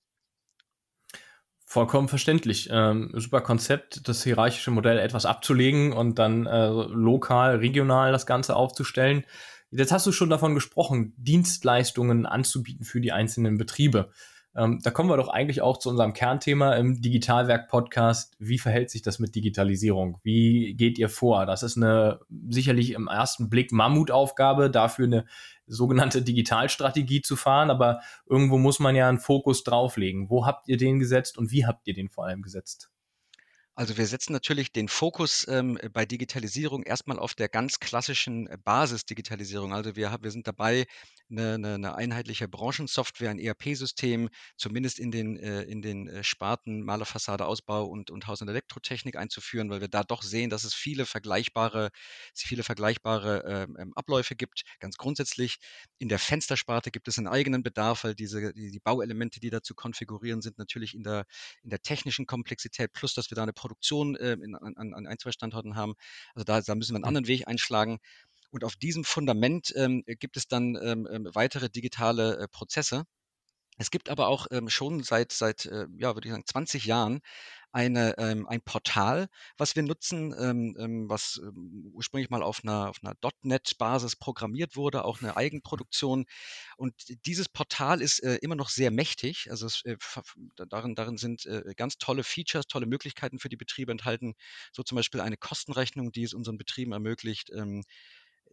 Vollkommen 1.70 2.09
verständlich. 2.09 2.70
Ähm, 2.73 3.11
super 3.12 3.43
Konzept, 3.43 4.09
das 4.09 4.25
hierarchische 4.25 4.70
Modell 4.70 4.99
etwas 4.99 5.26
abzulegen 5.26 5.93
und 5.93 6.19
dann 6.19 6.47
äh, 6.47 6.69
lokal, 6.70 7.56
regional 7.56 8.11
das 8.11 8.25
Ganze 8.25 8.56
aufzustellen. 8.56 9.25
Jetzt 9.70 9.93
hast 9.93 10.06
du 10.06 10.12
schon 10.12 10.31
davon 10.31 10.55
gesprochen, 10.55 11.12
Dienstleistungen 11.19 12.25
anzubieten 12.25 12.87
für 12.87 13.03
die 13.03 13.12
einzelnen 13.12 13.59
Betriebe. 13.59 14.11
Ähm, 14.56 14.80
da 14.82 14.90
kommen 14.90 15.08
wir 15.08 15.16
doch 15.16 15.28
eigentlich 15.28 15.62
auch 15.62 15.78
zu 15.78 15.90
unserem 15.90 16.12
Kernthema 16.12 16.74
im 16.74 17.00
Digitalwerk-Podcast. 17.00 18.34
Wie 18.38 18.58
verhält 18.58 18.90
sich 18.90 19.02
das 19.02 19.18
mit 19.18 19.34
Digitalisierung? 19.34 20.18
Wie 20.22 20.74
geht 20.74 20.98
ihr 20.98 21.08
vor? 21.08 21.46
Das 21.46 21.62
ist 21.62 21.76
eine 21.76 22.20
sicherlich 22.48 22.92
im 22.92 23.08
ersten 23.08 23.50
Blick 23.50 23.72
Mammutaufgabe, 23.72 24.70
dafür 24.70 25.06
eine 25.06 25.24
sogenannte 25.66 26.22
Digitalstrategie 26.22 27.22
zu 27.22 27.36
fahren, 27.36 27.70
aber 27.70 28.00
irgendwo 28.26 28.58
muss 28.58 28.80
man 28.80 28.96
ja 28.96 29.08
einen 29.08 29.20
Fokus 29.20 29.64
drauflegen. 29.64 30.30
Wo 30.30 30.46
habt 30.46 30.68
ihr 30.68 30.76
den 30.76 30.98
gesetzt 30.98 31.38
und 31.38 31.52
wie 31.52 31.66
habt 31.66 31.86
ihr 31.86 31.94
den 31.94 32.08
vor 32.08 32.26
allem 32.26 32.42
gesetzt? 32.42 32.90
Also 33.78 33.96
wir 33.96 34.08
setzen 34.08 34.32
natürlich 34.32 34.72
den 34.72 34.88
Fokus 34.88 35.46
ähm, 35.46 35.78
bei 35.92 36.04
Digitalisierung 36.04 36.82
erstmal 36.82 37.16
auf 37.16 37.36
der 37.36 37.48
ganz 37.48 37.78
klassischen 37.78 38.48
äh, 38.48 38.58
Basis-Digitalisierung. 38.64 39.72
Also 39.72 39.94
wir, 39.94 40.19
wir 40.20 40.32
sind 40.32 40.48
dabei, 40.48 40.84
eine, 41.30 41.54
eine, 41.54 41.75
eine 41.75 41.94
einheitliche 41.94 42.48
Branchensoftware, 42.48 43.30
ein 43.30 43.38
ERP-System, 43.38 44.30
zumindest 44.56 44.98
in 44.98 45.12
den, 45.12 45.36
äh, 45.36 45.62
in 45.62 45.80
den 45.80 46.08
äh, 46.08 46.25
Sparten 46.25 46.82
Malerfassade, 46.82 47.46
Ausbau 47.46 47.84
und, 47.84 48.10
und 48.10 48.26
Haus- 48.26 48.42
und 48.42 48.48
Elektrotechnik 48.48 49.16
einzuführen, 49.16 49.70
weil 49.70 49.81
wir 49.81 49.86
da 49.86 50.02
doch 50.02 50.22
sehen, 50.22 50.50
dass 50.50 50.64
es 50.64 50.74
viele 50.74 51.06
vergleichbare, 51.06 51.90
viele 52.34 52.64
vergleichbare 52.64 53.44
ähm, 53.46 53.76
ähm, 53.78 53.92
Abläufe 53.94 54.34
gibt. 54.34 54.62
Ganz 54.81 54.96
grundsätzlich 54.96 55.58
in 55.98 56.08
der 56.08 56.19
Fenstersparte 56.19 56.90
gibt 56.90 57.06
es 57.06 57.19
einen 57.19 57.28
eigenen 57.28 57.62
Bedarf, 57.62 58.02
weil 58.02 58.16
diese, 58.16 58.52
die, 58.54 58.72
die 58.72 58.81
Bauelemente, 58.81 59.38
die 59.38 59.50
da 59.50 59.62
zu 59.62 59.76
konfigurieren 59.76 60.42
sind, 60.42 60.58
natürlich 60.58 60.94
in 60.94 61.04
der, 61.04 61.26
in 61.62 61.70
der 61.70 61.81
technischen 61.81 62.26
Komplexität, 62.26 62.92
plus 62.92 63.14
dass 63.14 63.31
wir 63.31 63.36
da 63.36 63.44
eine 63.44 63.52
Produktion 63.69 64.17
äh, 64.17 64.32
in, 64.32 64.55
an, 64.55 64.94
an 64.94 65.06
ein, 65.06 65.19
zwei 65.19 65.32
Standorten 65.32 65.76
haben. 65.76 65.94
Also 66.35 66.44
da, 66.44 66.61
da 66.61 66.75
müssen 66.75 66.93
wir 66.93 66.97
einen 66.97 67.05
anderen 67.05 67.29
Weg 67.29 67.47
einschlagen. 67.47 67.99
Und 68.50 68.65
auf 68.65 68.76
diesem 68.76 69.05
Fundament 69.05 69.73
ähm, 69.76 70.03
gibt 70.06 70.37
es 70.38 70.49
dann 70.49 70.76
ähm, 70.82 71.06
ähm 71.11 71.29
weitere 71.35 71.69
digitale 71.69 72.38
äh, 72.38 72.49
Prozesse. 72.49 73.05
Es 73.76 73.91
gibt 73.91 74.09
aber 74.09 74.29
auch 74.29 74.47
ähm, 74.50 74.69
schon 74.69 75.03
seit, 75.03 75.32
seit 75.32 75.67
äh, 75.67 75.87
ja, 75.99 76.15
würde 76.15 76.26
ich 76.26 76.32
sagen, 76.32 76.47
20 76.47 76.85
Jahren 76.87 77.20
eine, 77.73 78.17
ähm, 78.19 78.47
ein 78.47 78.61
Portal, 78.61 79.29
was 79.56 79.76
wir 79.76 79.82
nutzen, 79.82 80.35
ähm, 80.38 80.76
ähm, 80.79 81.09
was 81.09 81.41
ähm, 81.43 81.91
ursprünglich 81.93 82.31
mal 82.31 82.43
auf 82.43 82.61
einer, 82.62 82.91
auf 82.91 82.99
einer 83.03 83.15
.NET-Basis 83.43 84.17
programmiert 84.17 84.76
wurde, 84.76 85.05
auch 85.05 85.20
eine 85.20 85.37
Eigenproduktion. 85.37 86.26
Und 86.76 86.94
dieses 87.26 87.49
Portal 87.49 88.00
ist 88.00 88.23
äh, 88.23 88.37
immer 88.37 88.56
noch 88.56 88.70
sehr 88.70 88.91
mächtig. 88.91 89.51
Also 89.51 89.67
es, 89.67 89.82
äh, 89.84 89.96
darin, 90.69 90.94
darin 90.94 91.19
sind 91.19 91.46
äh, 91.46 91.75
ganz 91.77 91.98
tolle 91.98 92.25
Features, 92.25 92.67
tolle 92.67 92.87
Möglichkeiten 92.87 93.39
für 93.39 93.48
die 93.48 93.56
Betriebe 93.56 93.93
enthalten. 93.93 94.34
So 94.72 94.82
zum 94.82 94.96
Beispiel 94.96 95.20
eine 95.20 95.37
Kostenrechnung, 95.37 96.13
die 96.13 96.25
es 96.25 96.34
unseren 96.34 96.58
Betrieben 96.58 96.93
ermöglicht, 96.93 97.51
ähm, 97.55 97.84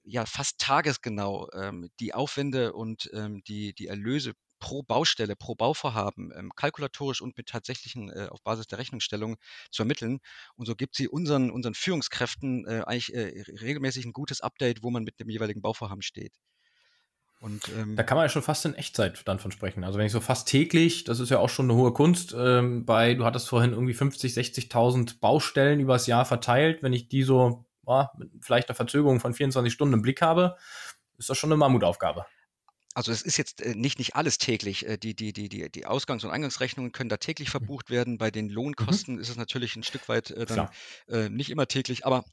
ja 0.03 0.25
fast 0.25 0.59
tagesgenau 0.59 1.49
ähm, 1.53 1.89
die 1.99 2.13
Aufwände 2.13 2.73
und 2.73 3.09
ähm, 3.13 3.43
die, 3.47 3.73
die 3.73 3.87
Erlöse 3.87 4.33
pro 4.59 4.83
Baustelle, 4.83 5.35
pro 5.35 5.55
Bauvorhaben 5.55 6.31
ähm, 6.35 6.51
kalkulatorisch 6.55 7.21
und 7.21 7.37
mit 7.37 7.47
tatsächlichen 7.47 8.09
äh, 8.09 8.27
auf 8.29 8.41
Basis 8.41 8.67
der 8.67 8.79
Rechnungsstellung 8.79 9.37
zu 9.71 9.83
ermitteln. 9.83 10.19
Und 10.55 10.65
so 10.65 10.75
gibt 10.75 10.95
sie 10.95 11.07
unseren, 11.07 11.51
unseren 11.51 11.73
Führungskräften 11.73 12.65
äh, 12.67 12.83
eigentlich 12.85 13.13
äh, 13.13 13.43
regelmäßig 13.61 14.05
ein 14.05 14.13
gutes 14.13 14.41
Update, 14.41 14.83
wo 14.83 14.91
man 14.91 15.03
mit 15.03 15.19
dem 15.19 15.29
jeweiligen 15.29 15.61
Bauvorhaben 15.61 16.01
steht. 16.01 16.33
Und, 17.41 17.69
ähm, 17.77 17.95
da 17.95 18.03
kann 18.03 18.17
man 18.17 18.25
ja 18.25 18.29
schon 18.29 18.41
fast 18.41 18.65
in 18.65 18.73
Echtzeit 18.73 19.21
dann 19.27 19.39
von 19.39 19.51
sprechen. 19.51 19.83
Also 19.83 19.99
wenn 19.99 20.05
ich 20.05 20.11
so 20.11 20.21
fast 20.21 20.47
täglich, 20.47 21.03
das 21.03 21.19
ist 21.19 21.29
ja 21.29 21.39
auch 21.39 21.49
schon 21.49 21.69
eine 21.69 21.77
hohe 21.77 21.93
Kunst, 21.93 22.33
ähm, 22.37 22.85
bei, 22.85 23.13
du 23.13 23.25
hattest 23.25 23.49
vorhin 23.49 23.73
irgendwie 23.73 23.93
50, 23.93 24.33
60.000 24.33 25.19
Baustellen 25.19 25.79
übers 25.79 26.07
Jahr 26.07 26.25
verteilt, 26.25 26.81
wenn 26.81 26.93
ich 26.93 27.07
die 27.07 27.23
so 27.23 27.65
oh, 27.85 28.05
mit 28.17 28.31
vielleicht 28.41 28.69
einer 28.69 28.75
Verzögerung 28.75 29.19
von 29.19 29.33
24 29.33 29.71
Stunden 29.71 29.93
im 29.93 30.01
Blick 30.01 30.21
habe, 30.21 30.55
ist 31.17 31.29
das 31.29 31.37
schon 31.37 31.51
eine 31.51 31.57
Mammutaufgabe. 31.57 32.25
Also 32.95 33.11
es 33.11 33.21
ist 33.21 33.37
jetzt 33.37 33.61
äh, 33.61 33.75
nicht, 33.75 33.99
nicht 33.99 34.15
alles 34.15 34.37
täglich. 34.37 34.87
Äh, 34.87 34.97
die, 34.97 35.15
die, 35.15 35.33
die, 35.33 35.49
die, 35.49 35.69
die 35.69 35.85
Ausgangs- 35.85 36.23
und 36.23 36.31
Eingangsrechnungen 36.31 36.93
können 36.93 37.09
da 37.09 37.17
täglich 37.17 37.49
mhm. 37.49 37.51
verbucht 37.51 37.89
werden. 37.89 38.17
Bei 38.17 38.31
den 38.31 38.47
mhm. 38.47 38.53
Lohnkosten 38.53 39.15
mhm. 39.15 39.21
ist 39.21 39.29
es 39.29 39.35
natürlich 39.35 39.75
ein 39.75 39.83
Stück 39.83 40.07
weit 40.09 40.31
äh, 40.31 40.45
dann 40.45 40.69
äh, 41.09 41.29
nicht 41.29 41.51
immer 41.51 41.67
täglich, 41.67 42.05
aber 42.05 42.23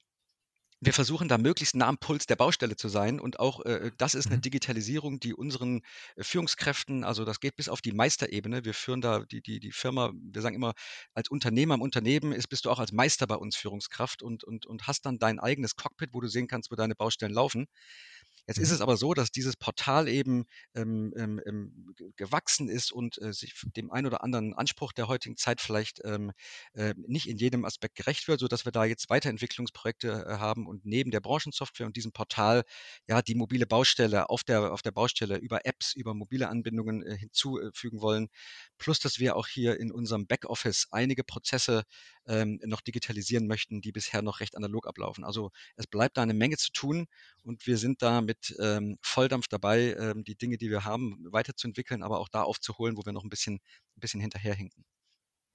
wir 0.85 0.93
versuchen 0.93 1.29
da 1.29 1.39
möglichst 1.39 1.77
nah 1.77 1.87
am 1.87 1.97
Puls 1.97 2.27
der 2.27 2.35
Baustelle 2.35 2.75
zu 2.75 2.89
sein 2.89 3.21
und 3.21 3.39
auch 3.39 3.65
äh, 3.65 3.93
das 3.99 4.15
ist 4.15 4.27
eine 4.27 4.39
mhm. 4.39 4.43
Digitalisierung, 4.43 5.21
die 5.21 5.33
unseren 5.33 5.83
äh, 6.17 6.25
Führungskräften, 6.25 7.05
also 7.05 7.25
das 7.25 7.39
geht 7.39 7.55
bis 7.55 7.69
auf 7.69 7.81
die 7.81 7.93
Meisterebene. 7.93 8.65
Wir 8.65 8.75
führen 8.75 9.01
da 9.01 9.21
die, 9.21 9.43
die, 9.43 9.61
die 9.61 9.71
Firma, 9.71 10.13
wir 10.13 10.43
sagen 10.43 10.57
immer, 10.57 10.75
als 11.15 11.31
Unternehmer 11.31 11.75
im 11.75 11.83
Unternehmen 11.83 12.33
ist, 12.33 12.49
bist 12.49 12.65
du 12.65 12.71
auch 12.71 12.81
als 12.81 12.91
Meister 12.91 13.29
bei 13.29 13.37
uns 13.37 13.57
Führungskraft 13.57 14.25
und, 14.25 14.43
und, 14.43 14.67
und 14.67 14.89
hast 14.89 15.07
dann 15.07 15.21
dein 15.21 15.39
eigenes 15.39 15.77
Cockpit, 15.77 16.11
wo 16.13 16.21
du 16.21 16.27
sehen 16.27 16.49
kannst, 16.49 16.73
wo 16.73 16.75
deine 16.75 16.97
Baustellen 16.97 17.33
laufen. 17.33 17.67
Jetzt 18.47 18.59
ist 18.59 18.71
Mhm. 18.71 18.73
es 18.73 18.81
aber 18.81 18.97
so, 18.97 19.15
dass 19.15 19.31
dieses 19.31 19.57
Portal 19.57 20.09
eben 20.09 20.45
ähm, 20.75 21.13
ähm, 21.17 21.41
ähm, 21.47 21.95
gewachsen 22.17 22.69
ist 22.69 22.93
und 22.93 23.21
äh, 23.23 23.33
sich 23.33 23.55
dem 23.77 23.91
ein 23.91 24.07
oder 24.07 24.23
anderen 24.25 24.55
Anspruch 24.55 24.93
der 24.93 25.09
heutigen 25.09 25.37
Zeit 25.37 25.61
vielleicht 25.61 26.01
ähm, 26.05 26.33
äh, 26.75 26.95
nicht 27.07 27.29
in 27.29 27.37
jedem 27.37 27.65
Aspekt 27.65 27.95
gerecht 27.97 28.29
wird, 28.29 28.41
sodass 28.41 28.65
wir 28.65 28.73
da 28.73 28.85
jetzt 28.85 29.11
Weiterentwicklungsprojekte 29.11 30.27
äh, 30.27 30.33
haben 30.39 30.67
und 30.67 30.85
neben 30.85 31.11
der 31.11 31.21
Branchensoftware 31.21 31.87
und 31.87 31.97
diesem 31.97 32.13
Portal 32.13 32.63
ja 33.09 33.23
die 33.23 33.35
mobile 33.35 33.67
Baustelle 33.67 34.29
auf 34.31 34.45
der, 34.45 34.73
auf 34.73 34.83
der 34.83 34.93
Baustelle 34.93 35.37
über 35.39 35.65
Apps, 35.67 35.95
über 35.95 36.15
mobile 36.15 36.49
Anbindungen 36.49 37.03
äh, 37.03 37.17
hinzufügen 37.17 38.01
wollen. 38.01 38.29
Plus, 38.79 38.99
dass 39.01 39.19
wir 39.19 39.37
auch 39.37 39.47
hier 39.47 39.79
in 39.79 39.93
unserem 39.93 40.27
Backoffice 40.27 40.89
einige 40.91 41.25
Prozesse 41.25 41.85
ähm, 42.27 42.61
noch 42.65 42.81
digitalisieren 42.81 43.47
möchten, 43.47 43.81
die 43.81 43.93
bisher 43.93 44.23
noch 44.23 44.41
recht 44.41 44.57
analog 44.57 44.87
ablaufen. 44.87 45.25
Also 45.25 45.51
es 45.77 45.87
bleibt 45.87 46.17
da 46.17 46.23
eine 46.23 46.35
Menge 46.35 46.57
zu 46.57 46.73
tun 46.73 47.07
und 47.43 47.67
wir 47.67 47.79
sind 47.79 48.03
da 48.03 48.21
mit 48.21 48.32
ähm, 48.59 48.99
Volldampf 49.03 49.49
dabei, 49.49 49.95
ähm, 49.99 50.25
die 50.25 50.37
Dinge, 50.37 50.59
die 50.59 50.71
wir 50.71 50.85
haben, 50.85 51.19
weiterzuentwickeln, 51.31 52.03
aber 52.03 52.21
auch 52.21 52.29
da 52.29 52.43
aufzuholen, 52.43 52.97
wo 52.97 53.03
wir 53.05 53.13
noch 53.13 53.25
ein 53.25 53.31
bisschen, 53.31 53.57
ein 53.97 54.01
bisschen 54.01 54.21
hinterherhinken. 54.21 54.85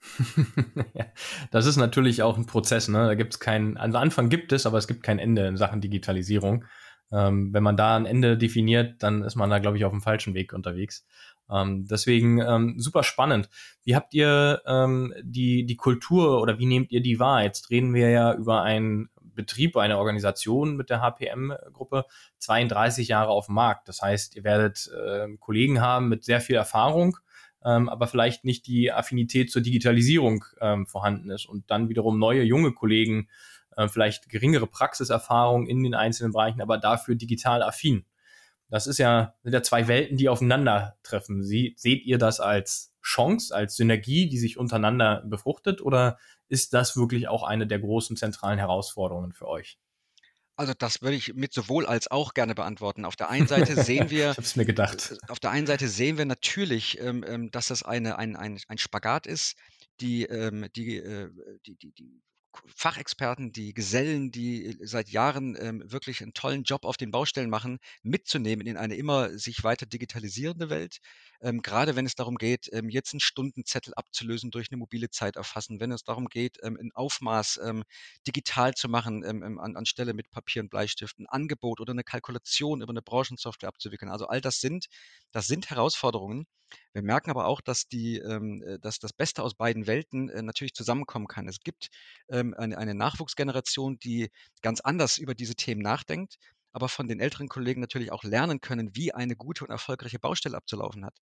das 1.52 1.66
ist 1.66 1.78
natürlich 1.78 2.22
auch 2.22 2.38
ein 2.38 2.46
Prozess, 2.46 2.88
ne? 2.88 3.06
Da 3.06 3.16
gibt 3.16 3.34
es 3.34 3.40
keinen, 3.40 3.78
also 3.78 3.98
Anfang 3.98 4.30
gibt 4.30 4.52
es, 4.52 4.66
aber 4.66 4.78
es 4.78 4.88
gibt 4.88 5.04
kein 5.04 5.20
Ende 5.20 5.48
in 5.48 5.58
Sachen 5.58 5.82
Digitalisierung. 5.82 6.66
Ähm, 7.12 7.54
wenn 7.54 7.64
man 7.64 7.78
da 7.78 7.96
ein 7.96 8.06
Ende 8.06 8.38
definiert, 8.38 9.02
dann 9.02 9.24
ist 9.24 9.36
man 9.36 9.50
da, 9.50 9.60
glaube 9.60 9.78
ich, 9.78 9.86
auf 9.86 9.92
dem 9.92 10.02
falschen 10.02 10.34
Weg 10.34 10.54
unterwegs. 10.54 11.06
Ähm, 11.50 11.86
deswegen 11.90 12.40
ähm, 12.40 12.76
super 12.78 13.04
spannend. 13.04 13.50
Wie 13.84 13.96
habt 13.96 14.14
ihr 14.14 14.62
ähm, 14.66 15.14
die, 15.22 15.66
die 15.66 15.78
Kultur 15.78 16.42
oder 16.42 16.60
wie 16.60 16.66
nehmt 16.66 16.92
ihr 16.92 17.02
die 17.02 17.20
wahr? 17.20 17.44
Jetzt 17.44 17.70
reden 17.70 17.94
wir 17.94 18.10
ja 18.10 18.34
über 18.34 18.64
einen 18.64 19.10
Betrieb, 19.38 19.78
eine 19.78 19.98
Organisation 19.98 20.76
mit 20.76 20.90
der 20.90 21.00
HPM-Gruppe, 21.00 22.06
32 22.40 23.08
Jahre 23.08 23.30
auf 23.30 23.46
dem 23.46 23.56
Markt. 23.56 23.88
Das 23.88 24.02
heißt, 24.02 24.36
ihr 24.36 24.44
werdet 24.44 24.92
äh, 24.94 25.28
Kollegen 25.40 25.80
haben 25.80 26.10
mit 26.10 26.26
sehr 26.26 26.42
viel 26.42 26.58
Erfahrung, 26.58 27.18
ähm, 27.64 27.88
aber 27.88 28.08
vielleicht 28.08 28.44
nicht 28.44 28.68
die 28.68 28.92
Affinität 28.92 29.50
zur 29.50 29.62
Digitalisierung 29.62 30.44
ähm, 30.60 30.86
vorhanden 30.86 31.30
ist 31.30 31.46
und 31.46 31.72
dann 31.72 31.88
wiederum 31.88 32.20
neue 32.20 32.44
junge 32.44 32.74
Kollegen, 32.74 33.30
äh, 33.78 33.88
vielleicht 33.88 34.28
geringere 34.28 34.68
Praxiserfahrung 34.68 35.68
in 35.68 35.82
den 35.84 35.94
einzelnen 35.94 36.34
Bereichen, 36.34 36.62
aber 36.62 36.78
dafür 36.78 37.16
digital 37.16 37.64
affin. 37.64 38.06
Das 38.70 38.86
ist 38.86 38.98
ja, 38.98 39.36
sind 39.44 39.54
ja 39.54 39.64
zwei 39.64 39.88
Welten, 39.88 40.18
die 40.18 40.28
aufeinandertreffen. 40.28 41.42
Sie, 41.44 41.74
seht 41.78 42.04
ihr 42.04 42.18
das 42.18 42.42
als 42.42 42.94
Chance, 43.08 43.56
als 43.56 43.76
Synergie, 43.76 44.28
die 44.28 44.38
sich 44.38 44.58
untereinander 44.58 45.24
befruchtet, 45.26 45.82
oder 45.82 46.18
ist 46.50 46.74
das 46.74 46.98
wirklich 46.98 47.28
auch 47.28 47.44
eine 47.44 47.66
der 47.66 47.80
großen 47.80 48.18
zentralen 48.18 48.60
Herausforderungen 48.60 49.32
für 49.32 49.48
euch? 49.48 49.80
Also 50.58 50.74
das 50.78 51.02
würde 51.02 51.16
ich 51.16 51.36
mit 51.36 51.54
sowohl 51.54 51.86
als 51.86 52.10
auch 52.10 52.34
gerne 52.34 52.56
beantworten. 52.56 53.06
Auf 53.06 53.16
der 53.16 53.30
einen 53.30 53.48
Seite 53.48 53.82
sehen 53.82 54.10
wir, 54.10 54.36
ich 54.38 54.56
mir 54.56 54.66
gedacht. 54.66 55.12
äh, 55.12 55.32
auf 55.32 55.40
der 55.40 55.52
einen 55.52 55.68
Seite 55.68 55.88
sehen 55.88 56.18
wir 56.18 56.26
natürlich, 56.26 57.00
ähm, 57.00 57.24
ähm, 57.26 57.52
dass 57.52 57.68
das 57.68 57.84
eine, 57.84 58.18
ein, 58.18 58.36
ein, 58.36 58.60
ein 58.68 58.78
Spagat 58.78 59.26
ist, 59.26 59.56
die, 60.02 60.24
ähm, 60.24 60.68
die, 60.76 60.98
äh, 60.98 61.30
die, 61.66 61.76
die, 61.76 61.92
die 61.94 62.22
Fachexperten, 62.76 63.52
die 63.52 63.74
Gesellen, 63.74 64.32
die 64.32 64.66
äh, 64.66 64.78
seit 64.82 65.10
Jahren 65.10 65.56
ähm, 65.60 65.84
wirklich 65.86 66.22
einen 66.22 66.34
tollen 66.34 66.64
Job 66.64 66.86
auf 66.86 66.98
den 66.98 67.12
Baustellen 67.12 67.50
machen, 67.50 67.80
mitzunehmen 68.04 68.68
in 68.68 68.78
eine 68.78 68.96
immer 68.96 69.38
sich 69.38 69.64
weiter 69.64 69.86
digitalisierende 69.86 70.70
Welt. 70.70 70.98
Ähm, 71.42 71.62
gerade 71.62 71.96
wenn 71.96 72.06
es 72.06 72.16
darum 72.16 72.36
geht, 72.36 72.70
ähm, 72.74 72.90
jetzt 72.90 73.14
einen 73.14 73.20
Stundenzettel 73.20 73.94
abzulösen 73.96 74.52
durch 74.52 74.68
eine 74.72 74.78
mobile 74.78 75.10
Zeit 75.10 75.36
erfassen, 75.36 75.80
wenn 75.80 75.92
es 75.92 76.04
darum 76.04 76.28
geht, 76.28 76.58
ähm, 76.64 76.78
ein 76.82 76.92
Aufmaß 76.94 77.60
ähm, 77.64 77.84
digital 78.28 78.74
zu 78.74 78.90
machen, 78.90 79.24
ähm, 79.24 79.44
ähm, 79.44 79.60
an, 79.60 79.76
anstelle 79.76 80.14
mit 80.14 80.30
Papier 80.32 80.62
und 80.62 80.70
Bleistift, 80.70 81.20
ein 81.20 81.28
Angebot 81.28 81.80
oder 81.80 81.92
eine 81.92 82.04
Kalkulation 82.04 82.82
über 82.82 82.92
eine 82.92 83.02
Branchensoftware 83.02 83.70
abzuwickeln. 83.70 84.12
Also 84.12 84.28
all 84.28 84.42
das 84.42 84.60
sind, 84.60 84.88
das 85.32 85.48
sind 85.48 85.70
Herausforderungen. 85.70 86.48
Wir 86.94 87.02
merken 87.02 87.30
aber 87.32 87.46
auch, 87.46 87.62
dass 87.62 87.88
die, 87.88 88.18
ähm, 88.18 88.64
äh, 88.64 88.80
dass 88.80 89.00
das 89.00 89.14
Beste 89.14 89.44
aus 89.44 89.56
beiden 89.56 89.88
Welten 89.88 90.30
äh, 90.30 90.42
natürlich 90.42 90.74
zusammenkommen 90.74 91.28
kann. 91.28 91.48
Es 91.48 91.60
gibt 91.60 91.90
ähm, 92.30 92.54
eine, 92.56 92.78
eine 92.78 92.96
Nachwuchsgeneration, 92.96 94.00
die 94.00 94.30
ganz 94.62 94.82
anders 94.82 95.18
über 95.18 95.36
diese 95.36 95.56
Themen 95.56 95.82
nachdenkt, 95.82 96.38
aber 96.78 96.90
von 96.90 97.08
den 97.08 97.20
älteren 97.20 97.48
Kollegen 97.50 97.82
natürlich 97.82 98.12
auch 98.12 98.24
lernen 98.24 98.62
können, 98.62 98.96
wie 98.96 99.12
eine 99.12 99.36
gute 99.36 99.64
und 99.64 99.72
erfolgreiche 99.72 100.20
Baustelle 100.20 100.56
abzulaufen 100.56 101.06
hat. 101.06 101.18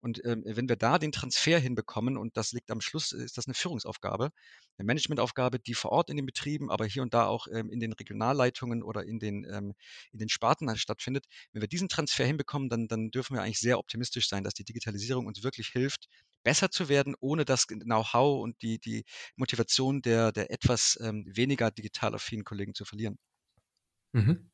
Und 0.00 0.24
ähm, 0.24 0.44
wenn 0.46 0.68
wir 0.68 0.76
da 0.76 1.00
den 1.00 1.10
Transfer 1.10 1.58
hinbekommen, 1.58 2.16
und 2.16 2.36
das 2.36 2.52
liegt 2.52 2.70
am 2.70 2.80
Schluss, 2.80 3.10
ist 3.10 3.36
das 3.36 3.48
eine 3.48 3.54
Führungsaufgabe, 3.54 4.30
eine 4.78 4.86
Managementaufgabe, 4.86 5.58
die 5.58 5.74
vor 5.74 5.90
Ort 5.90 6.10
in 6.10 6.16
den 6.16 6.26
Betrieben, 6.26 6.70
aber 6.70 6.86
hier 6.86 7.02
und 7.02 7.12
da 7.12 7.26
auch 7.26 7.48
ähm, 7.52 7.70
in 7.70 7.80
den 7.80 7.92
Regionalleitungen 7.92 8.84
oder 8.84 9.02
in 9.04 9.18
den, 9.18 9.44
ähm, 9.50 9.74
in 10.12 10.20
den 10.20 10.28
Sparten 10.28 10.76
stattfindet. 10.76 11.24
Wenn 11.52 11.60
wir 11.60 11.68
diesen 11.68 11.88
Transfer 11.88 12.24
hinbekommen, 12.24 12.68
dann, 12.68 12.86
dann 12.86 13.10
dürfen 13.10 13.34
wir 13.34 13.42
eigentlich 13.42 13.58
sehr 13.58 13.80
optimistisch 13.80 14.28
sein, 14.28 14.44
dass 14.44 14.54
die 14.54 14.64
Digitalisierung 14.64 15.26
uns 15.26 15.42
wirklich 15.42 15.70
hilft, 15.70 16.06
besser 16.44 16.70
zu 16.70 16.88
werden, 16.88 17.16
ohne 17.18 17.44
das 17.44 17.66
Know-how 17.66 18.44
und 18.44 18.62
die, 18.62 18.78
die 18.78 19.04
Motivation 19.34 20.02
der, 20.02 20.30
der 20.30 20.52
etwas 20.52 20.96
ähm, 21.02 21.24
weniger 21.26 21.72
digital 21.72 22.14
affinen 22.14 22.44
Kollegen 22.44 22.74
zu 22.74 22.84
verlieren. 22.84 23.18
Mhm. 24.12 24.50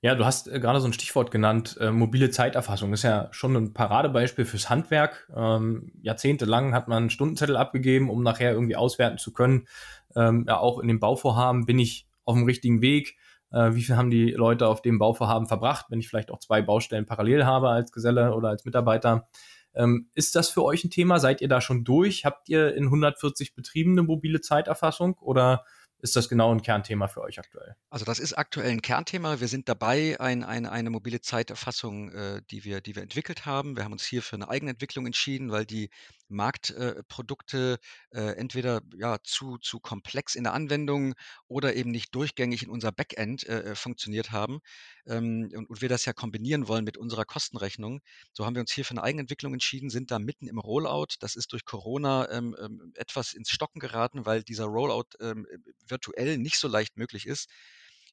Ja, 0.00 0.14
du 0.14 0.24
hast 0.24 0.48
äh, 0.48 0.60
gerade 0.60 0.80
so 0.80 0.86
ein 0.86 0.92
Stichwort 0.92 1.30
genannt, 1.30 1.78
äh, 1.80 1.90
mobile 1.90 2.30
Zeiterfassung. 2.30 2.92
ist 2.92 3.04
ja 3.04 3.28
schon 3.30 3.56
ein 3.56 3.72
Paradebeispiel 3.72 4.44
fürs 4.44 4.68
Handwerk. 4.68 5.30
Ähm, 5.34 5.92
jahrzehntelang 6.02 6.74
hat 6.74 6.88
man 6.88 7.08
Stundenzettel 7.08 7.56
abgegeben, 7.56 8.10
um 8.10 8.22
nachher 8.22 8.52
irgendwie 8.52 8.76
auswerten 8.76 9.18
zu 9.18 9.32
können. 9.32 9.66
Ähm, 10.14 10.44
ja, 10.46 10.58
auch 10.58 10.78
in 10.78 10.88
dem 10.88 11.00
Bauvorhaben 11.00 11.64
bin 11.64 11.78
ich 11.78 12.06
auf 12.24 12.34
dem 12.34 12.44
richtigen 12.44 12.82
Weg. 12.82 13.16
Äh, 13.50 13.74
wie 13.74 13.82
viel 13.82 13.96
haben 13.96 14.10
die 14.10 14.32
Leute 14.32 14.68
auf 14.68 14.82
dem 14.82 14.98
Bauvorhaben 14.98 15.46
verbracht, 15.46 15.86
wenn 15.88 16.00
ich 16.00 16.08
vielleicht 16.08 16.30
auch 16.30 16.38
zwei 16.38 16.60
Baustellen 16.60 17.06
parallel 17.06 17.46
habe 17.46 17.70
als 17.70 17.92
Geselle 17.92 18.34
oder 18.34 18.48
als 18.48 18.64
Mitarbeiter? 18.64 19.28
Ähm, 19.74 20.10
ist 20.14 20.36
das 20.36 20.50
für 20.50 20.64
euch 20.64 20.84
ein 20.84 20.90
Thema? 20.90 21.18
Seid 21.18 21.40
ihr 21.40 21.48
da 21.48 21.60
schon 21.60 21.84
durch? 21.84 22.24
Habt 22.24 22.48
ihr 22.48 22.74
in 22.74 22.84
140 22.84 23.54
Betrieben 23.54 23.92
eine 23.92 24.02
mobile 24.02 24.40
Zeiterfassung 24.40 25.16
oder 25.18 25.64
ist 26.04 26.16
das 26.16 26.28
genau 26.28 26.52
ein 26.52 26.60
Kernthema 26.60 27.08
für 27.08 27.22
euch 27.22 27.38
aktuell? 27.38 27.76
Also 27.88 28.04
das 28.04 28.18
ist 28.18 28.34
aktuell 28.34 28.70
ein 28.70 28.82
Kernthema. 28.82 29.40
Wir 29.40 29.48
sind 29.48 29.70
dabei, 29.70 30.20
ein, 30.20 30.44
ein, 30.44 30.66
eine 30.66 30.90
mobile 30.90 31.22
Zeiterfassung, 31.22 32.12
äh, 32.12 32.42
die, 32.50 32.64
wir, 32.64 32.82
die 32.82 32.94
wir 32.94 33.02
entwickelt 33.02 33.46
haben. 33.46 33.74
Wir 33.74 33.84
haben 33.84 33.92
uns 33.92 34.04
hier 34.04 34.20
für 34.20 34.36
eine 34.36 34.50
Eigenentwicklung 34.50 35.06
entschieden, 35.06 35.50
weil 35.50 35.64
die 35.64 35.88
Marktprodukte 36.28 37.78
äh, 38.10 38.36
entweder 38.36 38.80
ja, 38.96 39.18
zu, 39.22 39.58
zu 39.58 39.80
komplex 39.80 40.34
in 40.34 40.44
der 40.44 40.52
Anwendung 40.52 41.14
oder 41.48 41.74
eben 41.74 41.90
nicht 41.90 42.14
durchgängig 42.14 42.62
in 42.62 42.70
unser 42.70 42.92
Backend 42.92 43.46
äh, 43.48 43.62
äh, 43.62 43.74
funktioniert 43.74 44.32
haben. 44.32 44.60
Ähm, 45.06 45.50
und, 45.54 45.66
und 45.66 45.82
wir 45.82 45.88
das 45.88 46.04
ja 46.04 46.12
kombinieren 46.12 46.68
wollen 46.68 46.84
mit 46.84 46.96
unserer 46.96 47.24
Kostenrechnung. 47.24 48.00
So 48.32 48.46
haben 48.46 48.54
wir 48.54 48.60
uns 48.60 48.72
hier 48.72 48.84
für 48.84 48.92
eine 48.92 49.02
Eigenentwicklung 49.02 49.52
entschieden, 49.52 49.90
sind 49.90 50.10
da 50.10 50.18
mitten 50.18 50.48
im 50.48 50.58
Rollout. 50.58 51.16
Das 51.20 51.36
ist 51.36 51.52
durch 51.52 51.64
Corona 51.64 52.28
ähm, 52.30 52.56
ähm, 52.60 52.92
etwas 52.96 53.32
ins 53.32 53.50
Stocken 53.50 53.80
geraten, 53.80 54.26
weil 54.26 54.42
dieser 54.42 54.64
Rollout 54.64 55.16
ähm, 55.20 55.46
virtuell 55.86 56.38
nicht 56.38 56.58
so 56.58 56.68
leicht 56.68 56.96
möglich 56.96 57.26
ist. 57.26 57.48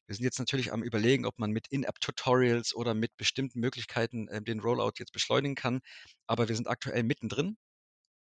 Wir 0.06 0.16
sind 0.16 0.24
jetzt 0.24 0.38
natürlich 0.38 0.72
am 0.72 0.82
Überlegen, 0.82 1.26
ob 1.26 1.38
man 1.38 1.52
mit 1.52 1.68
In-App-Tutorials 1.68 2.74
oder 2.74 2.92
mit 2.92 3.16
bestimmten 3.16 3.60
Möglichkeiten 3.60 4.28
äh, 4.28 4.42
den 4.42 4.60
Rollout 4.60 4.92
jetzt 4.98 5.12
beschleunigen 5.12 5.54
kann. 5.54 5.80
Aber 6.26 6.48
wir 6.48 6.56
sind 6.56 6.68
aktuell 6.68 7.02
mittendrin 7.02 7.56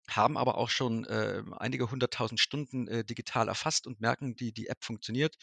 haben 0.10 0.38
aber 0.38 0.58
auch 0.58 0.70
schon 0.70 1.06
äh, 1.06 1.44
einige 1.58 1.92
hunderttausend 1.92 2.40
Stunden 2.40 2.88
äh, 2.88 3.04
digital 3.04 3.48
erfasst 3.48 3.88
und 3.88 4.00
merken, 4.00 4.36
die, 4.36 4.54
die 4.54 4.68
App 4.68 4.84
funktioniert. 4.84 5.36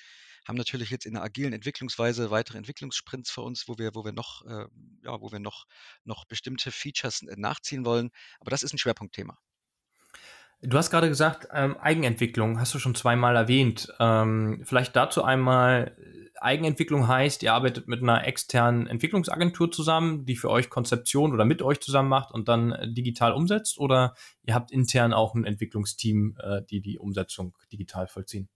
Haben 0.47 0.57
natürlich 0.57 0.91
jetzt 0.91 1.07
in 1.07 1.17
einer 1.17 1.25
agilen 1.25 1.53
Entwicklungsweise 1.53 2.31
weitere 2.31 2.59
Entwicklungssprints 2.59 3.31
für 3.31 3.43
uns, 3.43 3.69
wo 3.69 3.79
wir, 3.79 3.95
wo 3.95 4.05
wir 4.05 4.13
noch, 4.13 4.45
äh, 4.47 4.67
ja, 5.03 5.21
wo 5.21 5.33
wir 5.33 5.39
noch, 5.39 5.67
noch 6.05 6.25
bestimmte 6.27 6.71
Features 6.71 7.23
äh, 7.23 7.35
nachziehen 7.37 7.85
wollen. 7.85 8.11
Aber 8.41 8.51
das 8.51 8.63
ist 8.63 8.73
ein 8.73 8.79
Schwerpunktthema. 8.79 9.39
Du 10.67 10.79
hast 10.79 10.91
gerade 10.91 11.09
gesagt, 11.09 11.49
ähm, 11.53 11.77
Eigenentwicklung 11.77 12.59
hast 12.59 12.73
du 12.73 12.79
schon 12.79 12.95
zweimal 12.95 13.37
erwähnt. 13.37 13.93
Ähm, 14.01 14.63
vielleicht 14.65 14.97
dazu 14.97 15.23
einmal, 15.23 15.95
Eigenentwicklung 16.45 17.09
heißt, 17.09 17.43
ihr 17.43 17.55
arbeitet 17.55 17.89
mit 17.89 18.03
einer 18.03 18.27
externen 18.27 18.87
Entwicklungsagentur 18.87 19.73
zusammen, 19.73 20.27
die 20.27 20.37
für 20.37 20.51
euch 20.51 20.71
Konzeption 20.71 21.33
oder 21.33 21.45
mit 21.45 21.63
euch 21.63 21.81
zusammen 21.81 22.09
macht 22.09 22.33
und 22.33 22.49
dann 22.49 22.73
äh, 22.73 22.93
digital 22.93 23.33
umsetzt 23.33 23.79
oder 23.79 24.15
ihr 24.43 24.55
habt 24.55 24.71
intern 24.71 25.13
auch 25.13 25.35
ein 25.35 25.45
Entwicklungsteam, 25.45 26.37
äh, 26.41 26.63
die 26.69 26.81
die 26.81 26.99
Umsetzung 26.99 27.57
digital 27.73 28.07
vollziehen? 28.07 28.49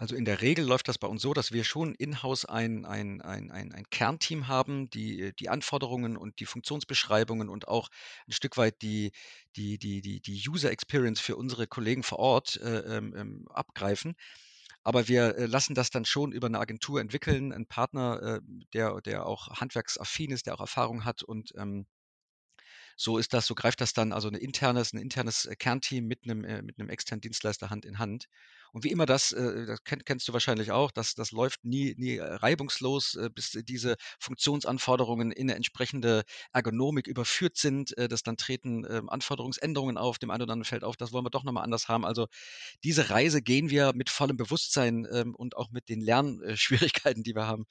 Also 0.00 0.16
in 0.16 0.24
der 0.24 0.40
Regel 0.40 0.64
läuft 0.64 0.88
das 0.88 0.96
bei 0.96 1.06
uns 1.06 1.20
so, 1.20 1.34
dass 1.34 1.52
wir 1.52 1.62
schon 1.62 1.94
in-house 1.94 2.46
ein, 2.46 2.86
ein, 2.86 3.20
ein, 3.20 3.50
ein, 3.50 3.72
ein 3.72 3.84
Kernteam 3.90 4.48
haben, 4.48 4.88
die 4.88 5.32
die 5.38 5.50
Anforderungen 5.50 6.16
und 6.16 6.40
die 6.40 6.46
Funktionsbeschreibungen 6.46 7.50
und 7.50 7.68
auch 7.68 7.88
ein 8.26 8.32
Stück 8.32 8.56
weit 8.56 8.80
die, 8.80 9.12
die, 9.56 9.76
die, 9.76 10.00
die, 10.00 10.20
die 10.20 10.42
User 10.48 10.70
Experience 10.70 11.20
für 11.20 11.36
unsere 11.36 11.66
Kollegen 11.66 12.02
vor 12.02 12.18
Ort 12.18 12.56
äh, 12.62 12.78
ähm, 12.96 13.14
ähm 13.14 13.48
abgreifen. 13.50 14.14
Aber 14.82 15.08
wir 15.08 15.36
äh, 15.36 15.46
lassen 15.46 15.74
das 15.74 15.90
dann 15.90 16.04
schon 16.04 16.32
über 16.32 16.46
eine 16.46 16.58
Agentur 16.58 17.00
entwickeln, 17.00 17.52
ein 17.52 17.66
Partner, 17.66 18.22
äh, 18.22 18.40
der, 18.74 19.00
der 19.02 19.26
auch 19.26 19.48
handwerksaffin 19.60 20.30
ist, 20.32 20.46
der 20.46 20.54
auch 20.54 20.60
Erfahrung 20.60 21.04
hat 21.04 21.22
und 21.22 21.52
ähm, 21.56 21.86
So 23.02 23.16
ist 23.16 23.32
das, 23.32 23.46
so 23.46 23.54
greift 23.54 23.80
das 23.80 23.94
dann 23.94 24.12
also 24.12 24.28
ein 24.28 24.34
internes, 24.34 24.92
ein 24.92 24.98
internes 24.98 25.46
äh, 25.46 25.56
Kernteam 25.56 26.04
mit 26.04 26.24
einem, 26.24 26.44
äh, 26.44 26.60
mit 26.60 26.78
einem 26.78 26.90
externen 26.90 27.22
Dienstleister 27.22 27.70
Hand 27.70 27.86
in 27.86 27.98
Hand. 27.98 28.26
Und 28.72 28.84
wie 28.84 28.90
immer 28.90 29.06
das, 29.06 29.32
äh, 29.32 29.64
das 29.64 29.82
kenn, 29.84 30.04
kennst 30.04 30.28
du 30.28 30.34
wahrscheinlich 30.34 30.70
auch, 30.70 30.90
das, 30.90 31.14
das 31.14 31.30
läuft 31.30 31.64
nie, 31.64 31.94
nie 31.96 32.18
reibungslos, 32.18 33.18
bis 33.34 33.52
diese 33.64 33.96
Funktionsanforderungen 34.18 35.32
in 35.32 35.48
eine 35.48 35.54
entsprechende 35.54 36.24
Ergonomik 36.52 37.06
überführt 37.06 37.56
sind. 37.56 37.94
Dass 37.96 38.22
dann 38.22 38.36
treten 38.36 38.84
äh, 38.84 39.00
Anforderungsänderungen 39.06 39.96
auf, 39.96 40.18
dem 40.18 40.30
einen 40.30 40.42
oder 40.42 40.52
anderen 40.52 40.66
fällt 40.66 40.84
auf, 40.84 40.96
das 40.98 41.10
wollen 41.12 41.24
wir 41.24 41.30
doch 41.30 41.44
nochmal 41.44 41.64
anders 41.64 41.88
haben. 41.88 42.04
Also 42.04 42.26
diese 42.84 43.08
Reise 43.08 43.40
gehen 43.40 43.70
wir 43.70 43.92
mit 43.94 44.10
vollem 44.10 44.36
Bewusstsein 44.36 45.06
ähm, 45.10 45.34
und 45.34 45.56
auch 45.56 45.70
mit 45.70 45.88
den 45.88 46.02
Lernschwierigkeiten, 46.02 47.22
die 47.22 47.34
wir 47.34 47.46
haben. 47.46 47.64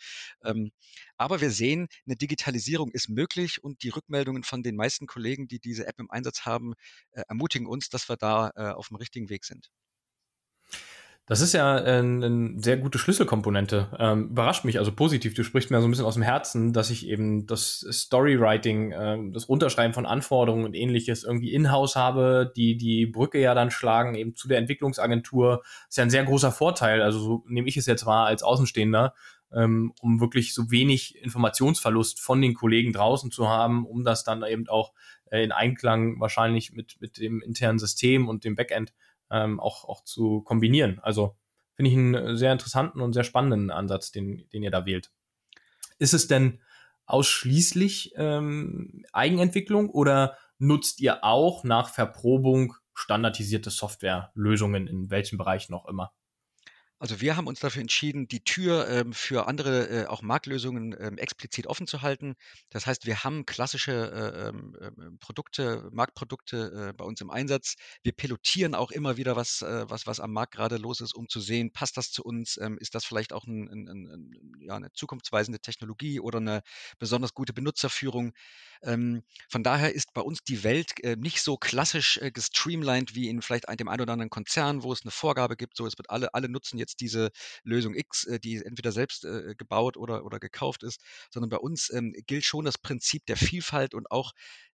Ähm, 0.43 0.71
aber 1.17 1.39
wir 1.41 1.51
sehen, 1.51 1.87
eine 2.07 2.15
Digitalisierung 2.15 2.91
ist 2.91 3.09
möglich 3.09 3.63
und 3.63 3.83
die 3.83 3.89
Rückmeldungen 3.89 4.43
von 4.43 4.63
den 4.63 4.75
meisten 4.75 5.05
Kollegen, 5.05 5.18
die 5.47 5.59
diese 5.59 5.87
App 5.87 5.99
im 5.99 6.09
Einsatz 6.09 6.45
haben, 6.45 6.73
äh, 7.11 7.23
ermutigen 7.27 7.67
uns, 7.67 7.89
dass 7.89 8.09
wir 8.09 8.17
da 8.17 8.51
äh, 8.55 8.71
auf 8.71 8.87
dem 8.87 8.97
richtigen 8.97 9.29
Weg 9.29 9.45
sind. 9.45 9.69
Das 11.29 11.41
ist 11.41 11.53
ja 11.53 11.75
eine, 11.75 12.25
eine 12.25 12.53
sehr 12.57 12.77
gute 12.77 12.97
Schlüsselkomponente. 12.97 13.95
Ähm, 13.99 14.29
überrascht 14.29 14.65
mich 14.65 14.79
also 14.79 14.91
positiv. 14.91 15.35
Du 15.35 15.43
sprichst 15.43 15.69
mir 15.69 15.79
so 15.79 15.87
ein 15.87 15.91
bisschen 15.91 16.07
aus 16.07 16.15
dem 16.15 16.23
Herzen, 16.23 16.73
dass 16.73 16.89
ich 16.89 17.07
eben 17.07 17.45
das 17.45 17.85
Storywriting, 17.87 18.91
äh, 18.91 19.17
das 19.31 19.47
Runterschreiben 19.47 19.93
von 19.93 20.07
Anforderungen 20.07 20.65
und 20.65 20.73
ähnliches 20.73 21.23
irgendwie 21.23 21.53
in-house 21.53 21.95
habe, 21.95 22.51
die 22.55 22.77
die 22.77 23.05
Brücke 23.05 23.39
ja 23.39 23.53
dann 23.53 23.69
schlagen 23.69 24.15
eben 24.15 24.35
zu 24.35 24.47
der 24.47 24.57
Entwicklungsagentur. 24.57 25.61
Das 25.61 25.89
ist 25.89 25.97
ja 25.97 26.03
ein 26.03 26.09
sehr 26.09 26.23
großer 26.23 26.51
Vorteil. 26.51 27.03
Also 27.03 27.19
so 27.19 27.43
nehme 27.47 27.69
ich 27.69 27.77
es 27.77 27.85
jetzt 27.85 28.07
wahr 28.07 28.25
als 28.25 28.41
Außenstehender, 28.41 29.13
ähm, 29.53 29.93
um 30.01 30.19
wirklich 30.19 30.53
so 30.53 30.71
wenig 30.71 31.17
Informationsverlust 31.21 32.19
von 32.19 32.41
den 32.41 32.53
Kollegen 32.53 32.93
draußen 32.93 33.31
zu 33.31 33.47
haben, 33.47 33.85
um 33.85 34.03
das 34.03 34.23
dann 34.23 34.43
eben 34.43 34.67
auch 34.67 34.93
äh, 35.31 35.43
in 35.43 35.51
Einklang 35.51 36.19
wahrscheinlich 36.19 36.73
mit, 36.73 36.97
mit 36.99 37.17
dem 37.17 37.41
internen 37.41 37.79
System 37.79 38.27
und 38.27 38.43
dem 38.43 38.55
Backend 38.55 38.93
ähm, 39.31 39.59
auch, 39.59 39.85
auch 39.85 40.03
zu 40.03 40.41
kombinieren. 40.41 40.99
Also 40.99 41.35
finde 41.75 41.91
ich 41.91 41.97
einen 41.97 42.37
sehr 42.37 42.51
interessanten 42.51 43.01
und 43.01 43.13
sehr 43.13 43.23
spannenden 43.23 43.71
Ansatz, 43.71 44.11
den, 44.11 44.47
den 44.51 44.63
ihr 44.63 44.71
da 44.71 44.85
wählt. 44.85 45.11
Ist 45.97 46.13
es 46.13 46.27
denn 46.27 46.61
ausschließlich 47.05 48.13
ähm, 48.15 49.05
Eigenentwicklung 49.13 49.89
oder 49.89 50.37
nutzt 50.59 50.99
ihr 51.01 51.23
auch 51.23 51.63
nach 51.63 51.89
Verprobung 51.89 52.75
standardisierte 52.93 53.69
Softwarelösungen 53.69 54.87
in 54.87 55.09
welchem 55.09 55.37
Bereich 55.37 55.69
noch 55.69 55.87
immer? 55.87 56.11
Also 57.01 57.21
wir 57.21 57.37
haben 57.37 57.47
uns 57.47 57.61
dafür 57.61 57.81
entschieden, 57.81 58.27
die 58.27 58.43
Tür 58.43 58.89
ähm, 58.89 59.13
für 59.13 59.47
andere 59.47 59.87
äh, 59.87 60.05
auch 60.07 60.21
Marktlösungen 60.21 60.93
ähm, 60.99 61.17
explizit 61.17 61.65
offen 61.65 61.87
zu 61.87 62.01
halten. 62.01 62.35
Das 62.69 62.87
heißt, 62.87 63.05
wir 63.05 63.23
haben 63.23 63.45
klassische 63.45 63.93
äh, 63.93 64.49
ähm, 64.49 64.75
ähm 64.81 65.17
Produkte, 65.19 65.89
Marktprodukte 65.93 66.89
äh, 66.89 66.93
bei 66.93 67.05
uns 67.05 67.21
im 67.21 67.31
Einsatz. 67.31 67.75
Wir 68.03 68.11
pilotieren 68.11 68.75
auch 68.75 68.91
immer 68.91 69.15
wieder, 69.15 69.37
was, 69.37 69.61
äh, 69.61 69.89
was, 69.89 70.07
was 70.07 70.19
am 70.19 70.33
Markt 70.33 70.55
gerade 70.55 70.75
los 70.75 70.99
ist, 70.99 71.13
um 71.15 71.29
zu 71.29 71.39
sehen, 71.39 71.71
passt 71.71 71.95
das 71.95 72.11
zu 72.11 72.21
uns? 72.21 72.57
Ähm, 72.57 72.77
ist 72.77 72.95
das 72.95 73.05
vielleicht 73.05 73.31
auch 73.31 73.47
ein, 73.47 73.69
ein, 73.69 73.87
ein, 73.87 74.31
ja, 74.59 74.75
eine 74.75 74.91
zukunftsweisende 74.91 75.61
Technologie 75.61 76.19
oder 76.19 76.39
eine 76.39 76.63
besonders 76.99 77.33
gute 77.33 77.53
Benutzerführung? 77.53 78.33
Ähm, 78.81 79.23
von 79.49 79.63
daher 79.63 79.93
ist 79.93 80.13
bei 80.13 80.21
uns 80.21 80.39
die 80.43 80.63
Welt 80.65 81.01
äh, 81.03 81.15
nicht 81.15 81.41
so 81.41 81.57
klassisch 81.57 82.17
äh, 82.17 82.31
gestreamlined 82.31 83.15
wie 83.15 83.29
in 83.29 83.41
vielleicht 83.41 83.69
dem 83.79 83.87
einen 83.87 84.01
oder 84.01 84.13
anderen 84.13 84.29
Konzern, 84.29 84.83
wo 84.83 84.91
es 84.91 85.03
eine 85.03 85.11
Vorgabe 85.11 85.55
gibt, 85.55 85.77
so 85.77 85.85
es 85.85 85.97
wird 85.97 86.09
alle, 86.09 86.33
alle 86.33 86.49
nutzen 86.49 86.77
jetzt 86.77 86.88
diese 86.95 87.31
Lösung 87.63 87.95
X, 87.95 88.25
äh, 88.25 88.39
die 88.39 88.57
entweder 88.57 88.91
selbst 88.91 89.25
äh, 89.25 89.55
gebaut 89.57 89.97
oder, 89.97 90.25
oder 90.25 90.39
gekauft 90.39 90.83
ist, 90.83 91.01
sondern 91.31 91.49
bei 91.49 91.57
uns 91.57 91.91
ähm, 91.91 92.13
gilt 92.27 92.45
schon 92.45 92.65
das 92.65 92.77
Prinzip 92.77 93.25
der 93.25 93.37
Vielfalt 93.37 93.93
und 93.93 94.11
auch 94.11 94.33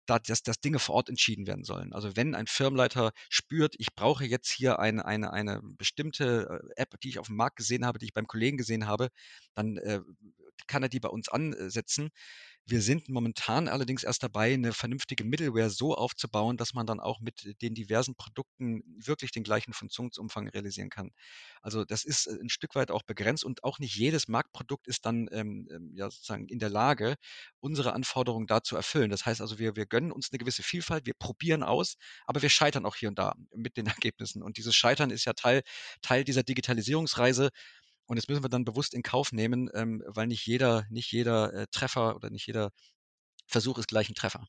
da, 0.06 0.18
dass, 0.18 0.42
dass 0.42 0.60
Dinge 0.60 0.78
vor 0.78 0.96
Ort 0.96 1.08
entschieden 1.08 1.46
werden 1.46 1.64
sollen. 1.64 1.92
Also 1.92 2.16
wenn 2.16 2.34
ein 2.34 2.46
Firmenleiter 2.46 3.12
spürt, 3.28 3.74
ich 3.78 3.94
brauche 3.94 4.24
jetzt 4.24 4.50
hier 4.50 4.78
eine, 4.78 5.04
eine, 5.04 5.32
eine 5.32 5.60
bestimmte 5.62 6.62
äh, 6.76 6.80
App, 6.82 6.98
die 7.00 7.08
ich 7.10 7.18
auf 7.18 7.28
dem 7.28 7.36
Markt 7.36 7.56
gesehen 7.56 7.86
habe, 7.86 7.98
die 7.98 8.06
ich 8.06 8.14
beim 8.14 8.26
Kollegen 8.26 8.56
gesehen 8.56 8.86
habe, 8.86 9.08
dann 9.54 9.76
äh, 9.78 10.00
kann 10.66 10.82
er 10.82 10.88
die 10.88 11.00
bei 11.00 11.08
uns 11.08 11.28
ansetzen. 11.28 12.10
Wir 12.64 12.80
sind 12.80 13.08
momentan 13.08 13.66
allerdings 13.66 14.04
erst 14.04 14.22
dabei, 14.22 14.54
eine 14.54 14.72
vernünftige 14.72 15.24
Middleware 15.24 15.68
so 15.68 15.96
aufzubauen, 15.96 16.56
dass 16.56 16.74
man 16.74 16.86
dann 16.86 17.00
auch 17.00 17.20
mit 17.20 17.60
den 17.60 17.74
diversen 17.74 18.14
Produkten 18.14 18.82
wirklich 19.04 19.32
den 19.32 19.42
gleichen 19.42 19.72
Funktionsumfang 19.72 20.48
realisieren 20.48 20.88
kann. 20.88 21.10
Also 21.60 21.84
das 21.84 22.04
ist 22.04 22.26
äh, 22.26 22.38
ein 22.40 22.48
Stück 22.50 22.76
weit 22.76 22.92
auch 22.92 23.02
begrenzt 23.02 23.44
und 23.44 23.64
auch 23.64 23.80
nicht 23.80 23.96
jedes 23.96 24.28
Marktprodukt 24.28 24.86
ist 24.86 25.04
dann 25.06 25.28
ähm, 25.32 25.68
ähm, 25.72 25.90
ja 25.96 26.08
sozusagen 26.08 26.46
in 26.46 26.60
der 26.60 26.70
Lage, 26.70 27.16
unsere 27.58 27.94
Anforderungen 27.94 28.46
da 28.46 28.62
zu 28.62 28.76
erfüllen. 28.76 29.10
Das 29.10 29.26
heißt 29.26 29.40
also, 29.40 29.58
wir, 29.58 29.74
wir 29.74 29.86
gönnen 29.86 30.12
uns 30.12 30.30
eine 30.30 30.38
gewisse 30.38 30.62
Vielfalt, 30.62 31.04
wir 31.04 31.14
probieren 31.14 31.64
aus, 31.64 31.96
aber 32.26 32.42
wir 32.42 32.50
scheitern 32.50 32.86
auch 32.86 32.94
hier 32.94 33.08
und 33.08 33.18
da 33.18 33.34
mit 33.56 33.76
den 33.76 33.86
Ergebnissen. 34.04 34.40
Und 34.40 34.56
dieses 34.56 34.76
Scheitern 34.76 35.10
ist 35.10 35.24
ja 35.24 35.32
Teil, 35.32 35.62
Teil 36.00 36.22
dieser 36.22 36.44
Digitalisierungsreise, 36.44 37.50
und 38.06 38.16
das 38.16 38.28
müssen 38.28 38.42
wir 38.42 38.48
dann 38.48 38.64
bewusst 38.64 38.94
in 38.94 39.02
Kauf 39.02 39.32
nehmen, 39.32 39.70
ähm, 39.74 40.02
weil 40.06 40.26
nicht 40.26 40.46
jeder, 40.46 40.84
nicht 40.90 41.12
jeder 41.12 41.52
äh, 41.52 41.66
Treffer 41.70 42.16
oder 42.16 42.30
nicht 42.30 42.46
jeder 42.46 42.70
Versuch 43.46 43.78
ist 43.78 43.88
gleich 43.88 44.08
ein 44.08 44.14
Treffer. 44.14 44.46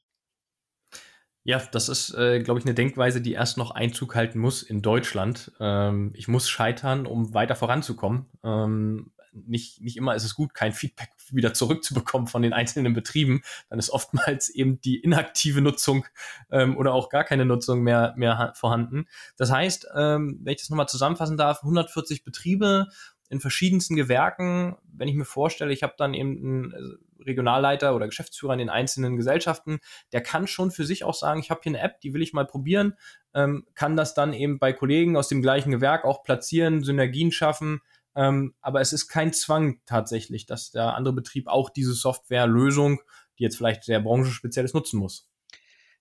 Ja, 1.45 1.61
das 1.71 1.89
ist, 1.89 2.13
äh, 2.13 2.39
glaube 2.39 2.61
ich, 2.61 2.65
eine 2.65 2.73
Denkweise, 2.73 3.19
die 3.19 3.33
erst 3.33 3.57
noch 3.57 3.71
Einzug 3.71 4.15
halten 4.15 4.39
muss 4.39 4.63
in 4.63 4.81
Deutschland. 4.81 5.51
Ähm, 5.59 6.11
ich 6.15 6.29
muss 6.29 6.49
scheitern, 6.49 7.05
um 7.05 7.33
weiter 7.33 7.55
voranzukommen. 7.55 8.27
Ähm, 8.43 9.11
nicht, 9.33 9.81
nicht 9.81 9.97
immer 9.97 10.15
ist 10.15 10.23
es 10.23 10.35
gut, 10.35 10.53
kein 10.53 10.71
Feedback 10.71 11.09
wieder 11.31 11.53
zurückzubekommen 11.53 12.27
von 12.27 12.41
den 12.43 12.53
einzelnen 12.53 12.93
Betrieben. 12.93 13.41
Dann 13.69 13.79
ist 13.79 13.89
oftmals 13.89 14.49
eben 14.49 14.79
die 14.81 14.99
inaktive 14.99 15.61
Nutzung 15.61 16.05
ähm, 16.51 16.77
oder 16.77 16.93
auch 16.93 17.09
gar 17.09 17.23
keine 17.23 17.45
Nutzung 17.45 17.81
mehr, 17.81 18.13
mehr 18.15 18.53
vorhanden. 18.55 19.07
Das 19.35 19.51
heißt, 19.51 19.87
ähm, 19.95 20.39
wenn 20.43 20.53
ich 20.53 20.61
das 20.61 20.69
nochmal 20.69 20.87
zusammenfassen 20.87 21.37
darf, 21.37 21.61
140 21.63 22.23
Betriebe, 22.23 22.87
in 23.33 23.39
verschiedensten 23.39 23.95
Gewerken. 23.95 24.77
Wenn 24.85 25.07
ich 25.07 25.15
mir 25.15 25.25
vorstelle, 25.25 25.73
ich 25.73 25.83
habe 25.83 25.95
dann 25.97 26.13
eben 26.13 26.37
einen 26.37 26.71
äh, 26.71 27.23
Regionalleiter 27.23 27.95
oder 27.95 28.05
Geschäftsführer 28.05 28.53
in 28.53 28.59
den 28.59 28.69
einzelnen 28.69 29.17
Gesellschaften, 29.17 29.79
der 30.11 30.21
kann 30.21 30.47
schon 30.47 30.71
für 30.71 30.85
sich 30.85 31.03
auch 31.03 31.15
sagen, 31.15 31.39
ich 31.39 31.49
habe 31.49 31.61
hier 31.63 31.71
eine 31.71 31.81
App, 31.81 31.99
die 32.01 32.13
will 32.13 32.21
ich 32.21 32.33
mal 32.33 32.45
probieren, 32.45 32.93
ähm, 33.33 33.65
kann 33.73 33.97
das 33.97 34.13
dann 34.13 34.33
eben 34.33 34.59
bei 34.59 34.71
Kollegen 34.71 35.17
aus 35.17 35.29
dem 35.29 35.41
gleichen 35.41 35.71
Gewerk 35.71 36.05
auch 36.05 36.23
platzieren, 36.23 36.83
Synergien 36.83 37.31
schaffen. 37.31 37.81
Ähm, 38.15 38.53
aber 38.61 38.81
es 38.81 38.93
ist 38.93 39.07
kein 39.07 39.33
Zwang 39.33 39.81
tatsächlich, 39.87 40.45
dass 40.45 40.69
der 40.69 40.93
andere 40.93 41.15
Betrieb 41.15 41.47
auch 41.47 41.71
diese 41.71 41.93
Softwarelösung, 41.93 43.01
die 43.39 43.43
jetzt 43.43 43.57
vielleicht 43.57 43.83
sehr 43.83 43.99
branchenspeziell 43.99 44.65
ist, 44.65 44.75
nutzen 44.75 44.99
muss. 44.99 45.27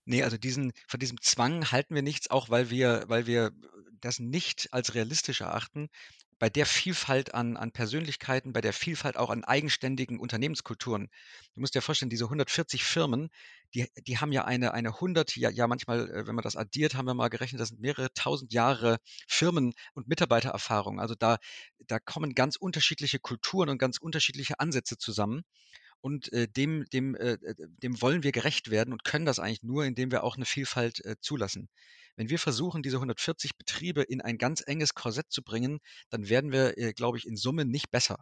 Nee, 0.05 0.21
also 0.21 0.37
diesen, 0.37 0.73
von 0.87 0.99
diesem 0.99 1.19
Zwang 1.21 1.71
halten 1.71 1.95
wir 1.95 2.03
nichts, 2.03 2.29
auch 2.29 2.49
weil 2.49 2.69
wir, 2.69 3.05
weil 3.07 3.25
wir 3.25 3.51
das 4.01 4.19
nicht 4.19 4.67
als 4.71 4.93
realistisch 4.93 5.41
erachten 5.41 5.89
bei 6.43 6.49
der 6.49 6.65
Vielfalt 6.65 7.33
an, 7.33 7.55
an 7.55 7.71
Persönlichkeiten, 7.71 8.51
bei 8.51 8.59
der 8.59 8.73
Vielfalt 8.73 9.15
auch 9.15 9.29
an 9.29 9.45
eigenständigen 9.45 10.19
Unternehmenskulturen. 10.19 11.07
Du 11.53 11.61
musst 11.61 11.73
dir 11.73 11.81
vorstellen, 11.81 12.09
diese 12.09 12.25
140 12.25 12.83
Firmen, 12.83 13.29
die, 13.73 13.87
die 14.05 14.17
haben 14.17 14.33
ja 14.33 14.43
eine, 14.43 14.73
eine 14.73 14.89
100, 14.89 15.37
ja, 15.37 15.49
ja 15.49 15.67
manchmal, 15.67 16.09
äh, 16.11 16.27
wenn 16.27 16.35
man 16.35 16.43
das 16.43 16.57
addiert, 16.57 16.95
haben 16.95 17.05
wir 17.05 17.13
mal 17.13 17.29
gerechnet, 17.29 17.61
das 17.61 17.69
sind 17.69 17.79
mehrere 17.79 18.11
tausend 18.13 18.51
Jahre 18.51 18.97
Firmen- 19.25 19.71
und 19.93 20.09
Mitarbeitererfahrung. 20.09 20.99
Also 20.99 21.15
da, 21.15 21.37
da 21.87 21.99
kommen 21.99 22.35
ganz 22.35 22.57
unterschiedliche 22.57 23.19
Kulturen 23.19 23.69
und 23.69 23.77
ganz 23.77 23.97
unterschiedliche 23.97 24.59
Ansätze 24.59 24.97
zusammen. 24.97 25.43
Und 26.01 26.33
äh, 26.33 26.49
dem, 26.49 26.83
dem, 26.91 27.15
äh, 27.15 27.35
äh 27.35 27.55
dem 27.57 28.01
wollen 28.01 28.23
wir 28.23 28.33
gerecht 28.33 28.69
werden 28.69 28.91
und 28.91 29.05
können 29.05 29.25
das 29.25 29.39
eigentlich 29.39 29.63
nur, 29.63 29.85
indem 29.85 30.11
wir 30.11 30.25
auch 30.25 30.35
eine 30.35 30.45
Vielfalt 30.45 31.05
äh, 31.05 31.15
zulassen. 31.21 31.69
Wenn 32.15 32.29
wir 32.29 32.39
versuchen, 32.39 32.83
diese 32.83 32.99
140 32.99 33.57
Betriebe 33.57 34.03
in 34.03 34.21
ein 34.21 34.37
ganz 34.37 34.63
enges 34.65 34.93
Korsett 34.93 35.31
zu 35.31 35.43
bringen, 35.43 35.79
dann 36.09 36.29
werden 36.29 36.51
wir, 36.51 36.77
äh, 36.77 36.93
glaube 36.93 37.17
ich, 37.17 37.25
in 37.27 37.37
Summe 37.37 37.65
nicht 37.65 37.91
besser. 37.91 38.17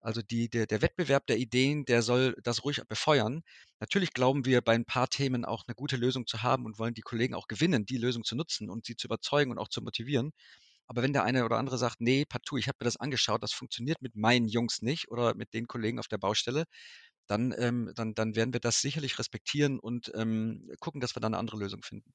Also 0.00 0.22
die, 0.22 0.48
der, 0.50 0.66
der 0.66 0.82
Wettbewerb 0.82 1.26
der 1.26 1.38
Ideen, 1.38 1.84
der 1.86 2.02
soll 2.02 2.36
das 2.42 2.64
ruhig 2.64 2.80
befeuern. 2.88 3.42
Natürlich 3.80 4.12
glauben 4.12 4.44
wir 4.44 4.60
bei 4.60 4.74
ein 4.74 4.84
paar 4.84 5.08
Themen 5.08 5.44
auch 5.44 5.64
eine 5.66 5.74
gute 5.74 5.96
Lösung 5.96 6.26
zu 6.26 6.42
haben 6.42 6.66
und 6.66 6.78
wollen 6.78 6.94
die 6.94 7.00
Kollegen 7.00 7.34
auch 7.34 7.48
gewinnen, 7.48 7.86
die 7.86 7.96
Lösung 7.96 8.22
zu 8.24 8.36
nutzen 8.36 8.70
und 8.70 8.84
sie 8.86 8.96
zu 8.96 9.06
überzeugen 9.08 9.50
und 9.50 9.58
auch 9.58 9.68
zu 9.68 9.82
motivieren. 9.82 10.32
Aber 10.86 11.02
wenn 11.02 11.12
der 11.14 11.24
eine 11.24 11.44
oder 11.44 11.58
andere 11.58 11.78
sagt, 11.78 12.00
nee, 12.00 12.24
partout, 12.26 12.58
ich 12.58 12.68
habe 12.68 12.76
mir 12.80 12.84
das 12.84 12.98
angeschaut, 12.98 13.42
das 13.42 13.52
funktioniert 13.52 14.02
mit 14.02 14.16
meinen 14.16 14.48
Jungs 14.48 14.82
nicht 14.82 15.10
oder 15.10 15.34
mit 15.34 15.54
den 15.54 15.66
Kollegen 15.66 15.98
auf 15.98 16.08
der 16.08 16.18
Baustelle, 16.18 16.64
dann, 17.26 17.54
ähm, 17.58 17.92
dann, 17.96 18.14
dann 18.14 18.36
werden 18.36 18.52
wir 18.52 18.60
das 18.60 18.80
sicherlich 18.80 19.18
respektieren 19.18 19.78
und 19.80 20.12
ähm, 20.14 20.70
gucken, 20.80 21.00
dass 21.00 21.16
wir 21.16 21.20
da 21.20 21.28
eine 21.28 21.38
andere 21.38 21.58
Lösung 21.58 21.82
finden 21.82 22.12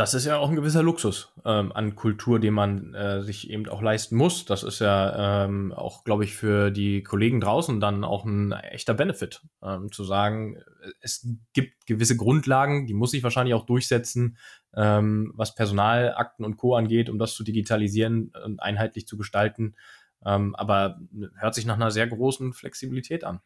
das 0.00 0.14
ist 0.14 0.24
ja 0.24 0.38
auch 0.38 0.48
ein 0.48 0.56
gewisser 0.56 0.82
Luxus 0.82 1.30
ähm, 1.44 1.72
an 1.72 1.94
Kultur, 1.94 2.40
den 2.40 2.54
man 2.54 2.94
äh, 2.94 3.22
sich 3.22 3.50
eben 3.50 3.68
auch 3.68 3.82
leisten 3.82 4.16
muss. 4.16 4.46
Das 4.46 4.62
ist 4.62 4.78
ja 4.78 5.44
ähm, 5.44 5.74
auch, 5.74 6.04
glaube 6.04 6.24
ich, 6.24 6.34
für 6.34 6.70
die 6.70 7.02
Kollegen 7.02 7.38
draußen 7.38 7.80
dann 7.80 8.02
auch 8.02 8.24
ein 8.24 8.52
echter 8.52 8.94
Benefit, 8.94 9.42
ähm, 9.62 9.92
zu 9.92 10.04
sagen, 10.04 10.56
es 11.02 11.28
gibt 11.52 11.86
gewisse 11.86 12.16
Grundlagen, 12.16 12.86
die 12.86 12.94
muss 12.94 13.12
ich 13.12 13.22
wahrscheinlich 13.22 13.52
auch 13.52 13.66
durchsetzen, 13.66 14.38
ähm, 14.74 15.34
was 15.36 15.54
Personalakten 15.54 16.46
und 16.46 16.56
Co. 16.56 16.76
angeht, 16.76 17.10
um 17.10 17.18
das 17.18 17.34
zu 17.34 17.44
digitalisieren 17.44 18.32
und 18.42 18.58
einheitlich 18.58 19.06
zu 19.06 19.18
gestalten. 19.18 19.76
Ähm, 20.24 20.56
aber 20.56 20.98
hört 21.36 21.54
sich 21.54 21.66
nach 21.66 21.76
einer 21.76 21.90
sehr 21.90 22.06
großen 22.06 22.54
Flexibilität 22.54 23.22
an. 23.22 23.40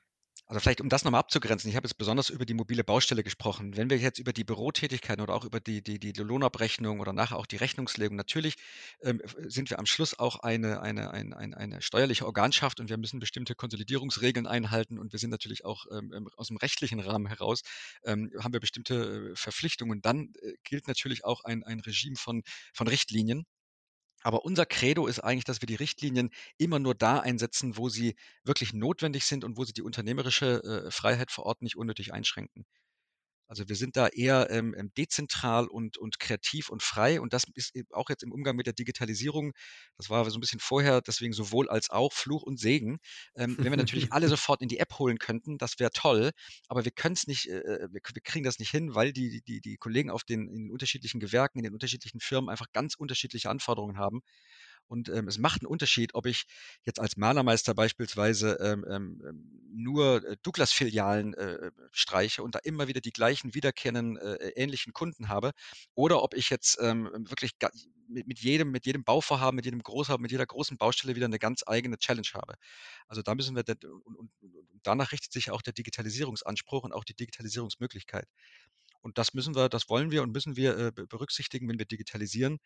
Also 0.47 0.61
vielleicht, 0.61 0.83
um 0.83 0.91
das 0.91 1.05
nochmal 1.05 1.21
abzugrenzen, 1.21 1.71
ich 1.71 1.77
habe 1.77 1.87
jetzt 1.87 1.97
besonders 1.97 2.29
über 2.29 2.45
die 2.45 2.53
mobile 2.53 2.85
Baustelle 2.85 3.23
gesprochen. 3.23 3.79
Wenn 3.79 3.89
wir 3.89 3.97
jetzt 3.97 4.19
über 4.19 4.35
die 4.35 4.45
Bürotätigkeiten 4.45 5.23
oder 5.23 5.35
auch 5.35 5.45
über 5.45 5.59
die, 5.59 5.83
die, 5.83 5.99
die 5.99 6.13
Lohnabrechnung 6.13 7.01
oder 7.01 7.15
nachher 7.15 7.39
auch 7.39 7.47
die 7.47 7.57
Rechnungslegung, 7.57 8.15
natürlich 8.15 8.57
ähm, 9.01 9.23
sind 9.39 9.71
wir 9.71 9.79
am 9.79 9.87
Schluss 9.87 10.19
auch 10.19 10.41
eine, 10.41 10.83
eine, 10.83 11.11
eine, 11.13 11.35
eine, 11.37 11.57
eine 11.57 11.81
steuerliche 11.81 12.27
Organschaft 12.27 12.79
und 12.79 12.91
wir 12.91 12.99
müssen 12.99 13.21
bestimmte 13.21 13.55
Konsolidierungsregeln 13.55 14.47
einhalten 14.47 14.99
und 14.99 15.13
wir 15.13 15.19
sind 15.19 15.31
natürlich 15.31 15.65
auch 15.65 15.87
ähm, 15.91 16.29
aus 16.37 16.49
dem 16.49 16.59
rechtlichen 16.59 17.01
Rahmen 17.01 17.27
heraus, 17.27 17.63
ähm, 18.05 18.31
haben 18.39 18.53
wir 18.53 18.61
bestimmte 18.61 19.31
äh, 19.33 19.37
Verpflichtungen. 19.37 20.03
Dann 20.03 20.35
äh, 20.43 20.53
gilt 20.63 20.89
natürlich 20.89 21.25
auch 21.25 21.45
ein, 21.45 21.65
ein 21.65 21.81
Regime 21.81 22.17
von, 22.17 22.43
von 22.75 22.87
Richtlinien. 22.87 23.47
Aber 24.25 24.45
unser 24.45 24.67
Credo 24.67 25.07
ist 25.07 25.21
eigentlich, 25.21 25.45
dass 25.45 25.61
wir 25.63 25.67
die 25.67 25.75
Richtlinien 25.77 26.31
immer 26.59 26.79
nur 26.81 26.95
da 26.95 27.21
einsetzen, 27.21 27.77
wo 27.77 27.89
sie 27.91 28.17
wirklich 28.43 28.73
notwendig 28.73 29.27
sind 29.27 29.45
und 29.45 29.57
wo 29.59 29.65
sie 29.65 29.73
die 29.75 29.83
unternehmerische 29.83 30.63
äh, 30.65 30.91
Freiheit 30.91 31.31
vor 31.31 31.47
Ort 31.47 31.63
nicht 31.63 31.77
unnötig 31.77 32.13
einschränken. 32.13 32.67
Also 33.47 33.69
wir 33.69 33.77
sind 33.77 33.97
da 33.97 34.09
eher 34.09 34.51
ähm, 34.51 34.75
ähm, 34.77 34.91
dezentral 34.97 35.67
und, 35.67 35.99
und 35.99 36.19
kreativ 36.19 36.71
und 36.71 36.83
frei. 36.83 37.21
Und 37.21 37.33
das 37.33 37.45
ist 37.55 37.75
auch 37.93 38.09
jetzt 38.09 38.23
im 38.23 38.33
Umgang 38.33 38.57
mit 38.57 38.67
der 38.67 38.73
Digitalisierung, 38.73 39.53
das 39.97 40.11
war 40.11 40.29
so 40.31 40.39
ein 40.39 40.41
bisschen 40.41 40.61
vorher, 40.61 41.01
deswegen 41.01 41.33
sowohl 41.33 41.69
als 41.69 41.91
auch 41.91 42.13
Fluch 42.13 42.43
und 42.43 42.59
Segen. 42.59 42.99
Ähm, 43.37 43.57
wenn 43.59 43.73
wir 43.73 43.77
natürlich 43.77 44.13
alle 44.13 44.29
sofort 44.35 44.63
in 44.63 44.69
die 44.69 44.79
App 44.79 44.99
holen 44.99 45.19
könnten, 45.19 45.59
das 45.59 45.79
wäre 45.79 45.91
toll, 45.91 46.31
aber 46.69 46.85
wir 46.85 46.93
können 46.93 47.15
es 47.15 47.27
nicht, 47.27 47.49
äh, 47.49 47.59
äh, 47.59 47.89
wir, 47.93 48.01
wir, 48.13 48.23
kriegen 48.23 48.45
das 48.45 48.59
nicht 48.59 48.71
hin, 48.71 48.95
weil 48.95 49.13
die, 49.13 49.43
die, 49.43 49.61
die 49.61 49.77
Kollegen 49.77 50.11
auf 50.11 50.25
den, 50.25 50.49
in 50.49 50.65
den 50.65 50.71
unterschiedlichen 50.71 51.21
Gewerken, 51.21 51.59
in 51.59 51.65
den 51.65 51.75
unterschiedlichen 51.75 52.21
Firmen 52.21 52.49
einfach 52.51 52.67
ganz 52.73 52.95
unterschiedliche 52.95 53.51
Anforderungen 53.51 53.99
haben. 53.99 54.23
Und 54.87 55.09
ähm, 55.09 55.29
es 55.29 55.39
macht 55.39 55.63
einen 55.63 55.71
Unterschied, 55.71 56.15
ob 56.15 56.27
ich 56.27 56.45
jetzt 56.85 57.01
als 57.01 57.17
Malermeister 57.17 57.75
beispielsweise 57.75 58.59
ähm, 58.61 58.85
ähm, 58.89 59.23
ähm 59.27 59.61
nur 59.77 60.25
äh, 60.25 60.37
Douglas-Filialen 60.43 61.35
äh, 61.35 61.71
streiche 61.91 62.43
und 62.43 62.55
da 62.55 62.61
immer 62.61 62.87
wieder 62.87 63.01
die 63.01 63.11
gleichen 63.11 63.55
wiederkehrenden 63.55 64.17
äh, 64.17 64.51
ähnlichen 64.51 64.93
Kunden 64.93 65.29
habe, 65.29 65.51
oder 65.95 66.23
ob 66.23 66.35
ich 66.35 66.49
jetzt 66.51 66.79
ähm, 66.81 67.11
wirklich 67.29 67.53
mit, 68.09 68.27
mit, 68.27 68.39
jedem, 68.39 68.71
mit 68.71 68.87
jedem 68.87 69.05
Bauvorhaben, 69.05 69.57
mit 69.57 69.65
jedem 69.65 69.83
Großhaben, 69.83 70.23
mit 70.23 70.31
jeder 70.31 70.47
großen 70.47 70.77
Baustelle 70.77 71.17
wieder 71.17 71.27
eine 71.27 71.39
ganz 71.39 71.63
eigene 71.67 71.99
Challenge 71.99 72.29
habe. 72.35 72.55
Also 73.09 73.23
da 73.23 73.35
müssen 73.35 73.57
wir, 73.57 73.65
und, 74.05 74.17
und, 74.17 74.31
und 74.41 74.81
danach 74.83 75.13
richtet 75.13 75.33
sich 75.33 75.51
auch 75.51 75.63
der 75.63 75.73
Digitalisierungsanspruch 75.73 76.85
und 76.85 76.93
auch 76.93 77.05
die 77.05 77.15
Digitalisierungsmöglichkeit. 77.15 78.29
Und 79.05 79.19
das 79.19 79.35
müssen 79.35 79.55
wir, 79.55 79.69
das 79.69 79.89
wollen 79.91 80.11
wir 80.11 80.23
und 80.23 80.33
müssen 80.33 80.57
wir 80.57 80.79
äh, 80.79 80.93
berücksichtigen, 80.93 81.69
wenn 81.69 81.79
wir 81.79 81.85
digitalisieren. 81.85 82.59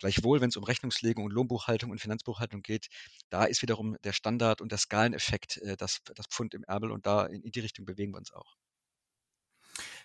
Gleichwohl, 0.00 0.40
wenn 0.40 0.48
es 0.48 0.56
um 0.56 0.64
Rechnungslegung 0.64 1.24
und 1.24 1.32
Lohnbuchhaltung 1.32 1.90
und 1.90 2.00
Finanzbuchhaltung 2.00 2.62
geht, 2.62 2.88
da 3.30 3.44
ist 3.44 3.62
wiederum 3.62 3.96
der 4.02 4.12
Standard 4.12 4.60
und 4.60 4.72
der 4.72 4.78
Skaleneffekt 4.78 5.58
äh, 5.58 5.76
das, 5.76 6.00
das 6.14 6.26
Pfund 6.26 6.52
im 6.52 6.64
Ärmel 6.64 6.90
und 6.90 7.06
da 7.06 7.26
in, 7.26 7.42
in 7.42 7.52
die 7.52 7.60
Richtung 7.60 7.86
bewegen 7.86 8.12
wir 8.12 8.18
uns 8.18 8.32
auch. 8.32 8.56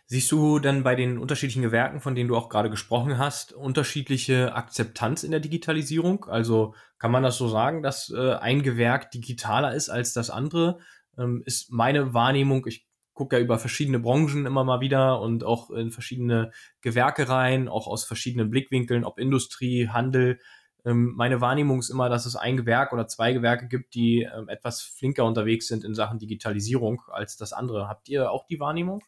Siehst 0.06 0.32
du 0.32 0.58
denn 0.58 0.82
bei 0.84 0.96
den 0.96 1.20
unterschiedlichen 1.20 1.62
Gewerken, 1.62 2.02
von 2.02 2.16
denen 2.16 2.30
du 2.30 2.36
auch 2.36 2.50
gerade 2.50 2.72
gesprochen 2.72 3.20
hast, 3.20 3.54
unterschiedliche 3.54 4.56
Akzeptanz 4.56 5.24
in 5.24 5.32
der 5.32 5.40
Digitalisierung? 5.40 6.26
Also 6.26 6.74
kann 6.98 7.12
man 7.12 7.22
das 7.22 7.38
so 7.38 7.48
sagen, 7.48 7.84
dass 7.84 8.10
äh, 8.10 8.34
ein 8.34 8.64
Gewerk 8.64 9.12
digitaler 9.12 9.76
ist 9.76 9.90
als 9.90 10.14
das 10.14 10.32
andere? 10.32 10.80
Ähm, 11.18 11.44
ist 11.46 11.72
meine 11.72 12.14
Wahrnehmung, 12.14 12.66
ich 12.66 12.89
gucke 13.20 13.36
ja 13.36 13.42
über 13.44 13.60
verschiedene 13.60 14.00
Branchen 14.00 14.46
immer 14.46 14.64
mal 14.64 14.80
wieder 14.80 15.20
und 15.20 15.44
auch 15.44 15.72
in 15.72 15.92
verschiedene 15.92 16.52
Gewerke 16.80 17.28
rein, 17.28 17.68
auch 17.68 17.86
aus 17.86 18.06
verschiedenen 18.06 18.50
Blickwinkeln, 18.50 19.04
ob 19.04 19.20
Industrie, 19.20 19.90
Handel. 19.90 20.40
Ähm, 20.86 21.16
meine 21.18 21.42
Wahrnehmung 21.42 21.80
ist 21.80 21.90
immer, 21.90 22.08
dass 22.08 22.26
es 22.26 22.38
ein 22.38 22.56
Gewerk 22.56 22.94
oder 22.94 23.08
zwei 23.08 23.34
Gewerke 23.34 23.68
gibt, 23.68 23.94
die 23.94 24.22
ähm, 24.22 24.48
etwas 24.48 24.82
flinker 24.82 25.26
unterwegs 25.26 25.68
sind 25.68 25.84
in 25.84 25.96
Sachen 25.96 26.18
Digitalisierung 26.18 27.02
als 27.12 27.36
das 27.36 27.52
andere. 27.52 27.90
Habt 27.90 28.08
ihr 28.08 28.32
auch 28.32 28.48
die 28.48 28.62
Wahrnehmung? 28.62 29.04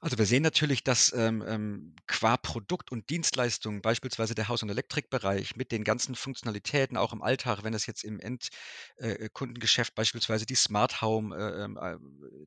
Also 0.00 0.16
wir 0.16 0.26
sehen 0.26 0.44
natürlich, 0.44 0.84
dass 0.84 1.12
ähm, 1.12 1.42
ähm, 1.44 1.96
qua 2.06 2.36
Produkt 2.36 2.92
und 2.92 3.10
Dienstleistung, 3.10 3.82
beispielsweise 3.82 4.36
der 4.36 4.46
Haus- 4.46 4.62
und 4.62 4.70
Elektrikbereich 4.70 5.56
mit 5.56 5.72
den 5.72 5.82
ganzen 5.82 6.14
Funktionalitäten, 6.14 6.96
auch 6.96 7.12
im 7.12 7.20
Alltag, 7.20 7.64
wenn 7.64 7.74
es 7.74 7.86
jetzt 7.86 8.04
im 8.04 8.20
Endkundengeschäft 8.20 9.90
äh, 9.90 9.94
beispielsweise 9.96 10.46
die 10.46 10.54
Smart 10.54 11.02
Home 11.02 11.36
äh, 11.36 11.64
ähm, 11.64 11.78
äh, 11.82 11.96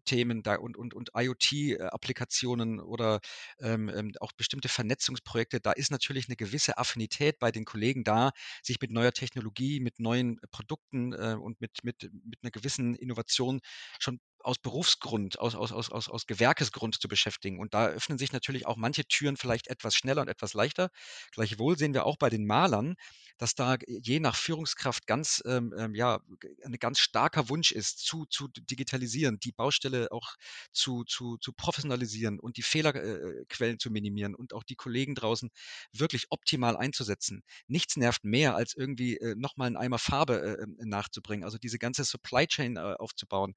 Themen 0.06 0.44
da 0.44 0.56
und, 0.56 0.78
und, 0.78 0.94
und 0.94 1.12
IoT-Applikationen 1.14 2.80
oder 2.80 3.20
ähm, 3.60 3.90
ähm, 3.90 4.14
auch 4.22 4.32
bestimmte 4.32 4.70
Vernetzungsprojekte, 4.70 5.60
da 5.60 5.74
ist 5.74 5.92
natürlich 5.92 6.30
eine 6.30 6.38
gewisse 6.38 6.78
Affinität 6.78 7.38
bei 7.40 7.52
den 7.52 7.66
Kollegen 7.66 8.06
da, 8.06 8.32
sich 8.64 8.80
mit 8.80 8.92
neuer 8.92 9.12
Technologie, 9.12 9.82
mit 9.82 10.00
neuen 10.00 10.40
Produkten 10.52 11.12
äh, 11.12 11.36
und 11.38 11.60
mit, 11.60 11.84
mit, 11.84 12.10
mit 12.24 12.40
einer 12.44 12.52
gewissen 12.52 12.96
Innovation 12.96 13.60
schon 14.00 14.22
aus 14.44 14.58
Berufsgrund, 14.58 15.40
aus, 15.40 15.56
aus, 15.56 15.72
aus, 15.72 16.10
aus, 16.10 16.28
Gewerkesgrund 16.28 17.00
zu 17.02 17.08
beschäftigen. 17.08 17.60
Und 17.60 17.74
da 17.74 17.88
öffnen 17.88 18.18
sich 18.18 18.32
natürlich 18.32 18.66
auch 18.66 18.78
manche 18.78 19.06
Türen 19.06 19.38
vielleicht 19.38 19.68
etwas 19.68 19.96
schneller 19.96 20.22
und 20.22 20.28
etwas 20.28 20.54
leichter. 20.54 20.90
Gleichwohl 21.32 21.78
sehen 21.78 21.94
wir 21.94 22.06
auch 22.06 22.18
bei 22.18 22.30
den 22.30 22.46
Malern, 22.46 22.96
dass 23.38 23.56
da 23.56 23.78
je 23.88 24.20
nach 24.20 24.36
Führungskraft 24.36 25.08
ganz, 25.08 25.42
ähm, 25.48 25.74
ähm, 25.78 25.96
ja, 25.96 26.20
ein 26.64 26.74
ganz 26.74 27.00
starker 27.00 27.50
Wunsch 27.50 27.72
ist, 27.72 28.00
zu, 28.00 28.26
zu 28.26 28.48
digitalisieren, 28.50 29.40
die 29.40 29.52
Baustelle 29.52 30.12
auch 30.12 30.36
zu, 30.72 31.04
zu, 31.06 31.38
zu 31.38 31.52
professionalisieren 31.52 32.40
und 32.40 32.58
die 32.58 32.62
Fehlerquellen 32.62 33.76
äh, 33.76 33.78
zu 33.80 33.90
minimieren 33.90 34.36
und 34.36 34.54
auch 34.54 34.64
die 34.64 34.76
Kollegen 34.76 35.16
draußen 35.16 35.50
wirklich 35.92 36.28
optimal 36.30 36.78
einzusetzen. 36.78 37.42
Nichts 37.68 37.98
nervt 37.98 38.24
mehr, 38.24 38.56
als 38.56 38.76
irgendwie 38.76 39.18
äh, 39.18 39.34
nochmal 39.36 39.68
einen 39.68 39.78
Eimer 39.78 39.98
Farbe 39.98 40.42
äh, 40.42 40.64
ähm, 40.64 40.78
nachzubringen, 40.80 41.44
also 41.44 41.58
diese 41.58 41.80
ganze 41.80 42.04
Supply 42.04 42.46
Chain 42.46 42.78
äh, 42.78 42.80
aufzubauen. 43.00 43.56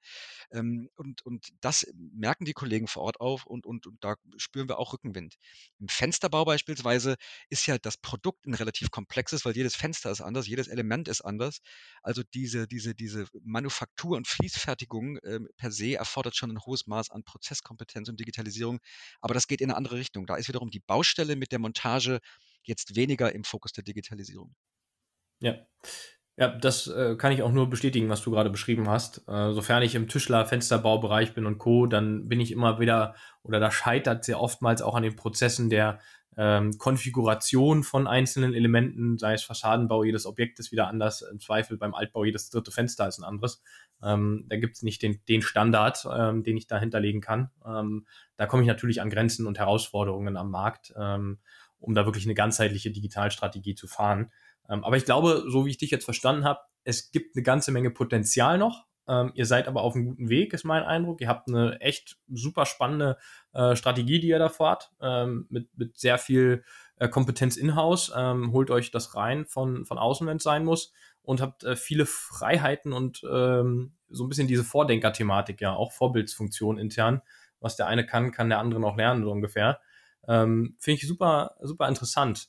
Ähm, 0.50 0.73
und, 0.94 1.22
und 1.24 1.48
das 1.60 1.86
merken 1.94 2.44
die 2.44 2.52
Kollegen 2.52 2.86
vor 2.86 3.02
Ort 3.02 3.20
auf 3.20 3.46
und, 3.46 3.66
und, 3.66 3.86
und 3.86 4.02
da 4.02 4.16
spüren 4.36 4.68
wir 4.68 4.78
auch 4.78 4.92
Rückenwind. 4.92 5.36
Im 5.78 5.88
Fensterbau 5.88 6.44
beispielsweise 6.44 7.16
ist 7.48 7.66
ja 7.66 7.78
das 7.78 7.96
Produkt 7.96 8.46
ein 8.46 8.54
relativ 8.54 8.90
komplexes, 8.90 9.44
weil 9.44 9.56
jedes 9.56 9.76
Fenster 9.76 10.10
ist 10.10 10.20
anders, 10.20 10.46
jedes 10.46 10.68
Element 10.68 11.08
ist 11.08 11.20
anders. 11.20 11.60
Also 12.02 12.22
diese, 12.34 12.66
diese, 12.66 12.94
diese 12.94 13.26
Manufaktur 13.42 14.16
und 14.16 14.26
Fließfertigung 14.26 15.18
äh, 15.18 15.40
per 15.56 15.70
se 15.70 15.94
erfordert 15.94 16.36
schon 16.36 16.50
ein 16.50 16.60
hohes 16.60 16.86
Maß 16.86 17.10
an 17.10 17.24
Prozesskompetenz 17.24 18.08
und 18.08 18.20
Digitalisierung. 18.20 18.80
Aber 19.20 19.34
das 19.34 19.46
geht 19.46 19.60
in 19.60 19.70
eine 19.70 19.76
andere 19.76 19.96
Richtung. 19.96 20.26
Da 20.26 20.36
ist 20.36 20.48
wiederum 20.48 20.70
die 20.70 20.80
Baustelle 20.80 21.36
mit 21.36 21.52
der 21.52 21.58
Montage 21.58 22.20
jetzt 22.62 22.96
weniger 22.96 23.32
im 23.32 23.44
Fokus 23.44 23.72
der 23.72 23.84
Digitalisierung. 23.84 24.54
Ja. 25.40 25.66
Ja, 26.36 26.48
das 26.48 26.88
äh, 26.88 27.14
kann 27.16 27.30
ich 27.30 27.42
auch 27.42 27.52
nur 27.52 27.70
bestätigen, 27.70 28.08
was 28.08 28.22
du 28.22 28.32
gerade 28.32 28.50
beschrieben 28.50 28.88
hast. 28.88 29.22
Äh, 29.28 29.52
sofern 29.52 29.84
ich 29.84 29.94
im 29.94 30.08
Tischler, 30.08 30.46
Fensterbaubereich 30.46 31.32
bin 31.32 31.46
und 31.46 31.58
Co., 31.58 31.86
dann 31.86 32.28
bin 32.28 32.40
ich 32.40 32.50
immer 32.50 32.80
wieder, 32.80 33.14
oder 33.44 33.60
da 33.60 33.70
scheitert 33.70 34.24
sehr 34.24 34.40
oftmals 34.40 34.82
auch 34.82 34.96
an 34.96 35.04
den 35.04 35.14
Prozessen 35.14 35.70
der 35.70 36.00
ähm, 36.36 36.76
Konfiguration 36.78 37.84
von 37.84 38.08
einzelnen 38.08 38.52
Elementen, 38.52 39.16
sei 39.18 39.34
es 39.34 39.44
Fassadenbau, 39.44 40.02
jedes 40.02 40.26
Objekt 40.26 40.58
ist 40.58 40.72
wieder 40.72 40.88
anders, 40.88 41.22
im 41.22 41.38
Zweifel 41.38 41.76
beim 41.76 41.94
Altbau 41.94 42.24
jedes 42.24 42.50
dritte 42.50 42.72
Fenster 42.72 43.06
ist 43.06 43.18
ein 43.18 43.24
anderes. 43.24 43.62
Ähm, 44.02 44.44
da 44.48 44.56
gibt 44.56 44.74
es 44.74 44.82
nicht 44.82 45.02
den, 45.02 45.20
den 45.28 45.42
Standard, 45.42 46.04
ähm, 46.12 46.42
den 46.42 46.56
ich 46.56 46.66
da 46.66 46.80
hinterlegen 46.80 47.20
kann. 47.20 47.50
Ähm, 47.64 48.06
da 48.36 48.46
komme 48.46 48.62
ich 48.62 48.68
natürlich 48.68 49.00
an 49.00 49.10
Grenzen 49.10 49.46
und 49.46 49.58
Herausforderungen 49.58 50.36
am 50.36 50.50
Markt, 50.50 50.92
ähm, 50.98 51.38
um 51.78 51.94
da 51.94 52.04
wirklich 52.04 52.26
eine 52.26 52.34
ganzheitliche 52.34 52.90
Digitalstrategie 52.90 53.76
zu 53.76 53.86
fahren. 53.86 54.32
Ähm, 54.68 54.84
aber 54.84 54.96
ich 54.96 55.04
glaube, 55.04 55.44
so 55.48 55.66
wie 55.66 55.70
ich 55.70 55.78
dich 55.78 55.90
jetzt 55.90 56.04
verstanden 56.04 56.44
habe, 56.44 56.60
es 56.84 57.10
gibt 57.10 57.36
eine 57.36 57.42
ganze 57.42 57.72
Menge 57.72 57.90
Potenzial 57.90 58.58
noch. 58.58 58.84
Ähm, 59.06 59.32
ihr 59.34 59.46
seid 59.46 59.68
aber 59.68 59.82
auf 59.82 59.94
einem 59.94 60.06
guten 60.06 60.28
Weg, 60.28 60.52
ist 60.52 60.64
mein 60.64 60.82
Eindruck. 60.82 61.20
Ihr 61.20 61.28
habt 61.28 61.48
eine 61.48 61.80
echt 61.80 62.16
super 62.28 62.64
spannende 62.66 63.18
äh, 63.52 63.76
Strategie, 63.76 64.20
die 64.20 64.28
ihr 64.28 64.38
da 64.38 64.48
fahrt, 64.48 64.92
ähm, 65.00 65.46
mit, 65.50 65.76
mit 65.76 65.98
sehr 65.98 66.18
viel 66.18 66.64
äh, 66.96 67.08
Kompetenz 67.08 67.56
in-house. 67.56 68.14
Holt 68.14 68.70
euch 68.70 68.90
das 68.90 69.14
rein 69.14 69.46
von, 69.46 69.84
von 69.84 69.98
außen, 69.98 70.26
wenn 70.26 70.38
es 70.38 70.42
sein 70.42 70.64
muss. 70.64 70.92
Und 71.22 71.40
habt 71.40 71.64
äh, 71.64 71.76
viele 71.76 72.06
Freiheiten 72.06 72.92
und 72.92 73.18
so 73.18 74.24
ein 74.24 74.28
bisschen 74.28 74.46
diese 74.46 74.62
Vordenker-Thematik, 74.62 75.60
ja, 75.60 75.74
auch 75.74 75.90
Vorbildsfunktion 75.92 76.78
intern. 76.78 77.22
Was 77.60 77.76
der 77.76 77.86
eine 77.86 78.06
kann, 78.06 78.30
kann 78.30 78.48
der 78.48 78.58
andere 78.58 78.80
noch 78.80 78.96
lernen, 78.96 79.24
so 79.24 79.32
ungefähr. 79.32 79.80
Finde 80.24 80.76
ich 80.84 81.08
super, 81.08 81.56
super 81.62 81.88
interessant 81.88 82.48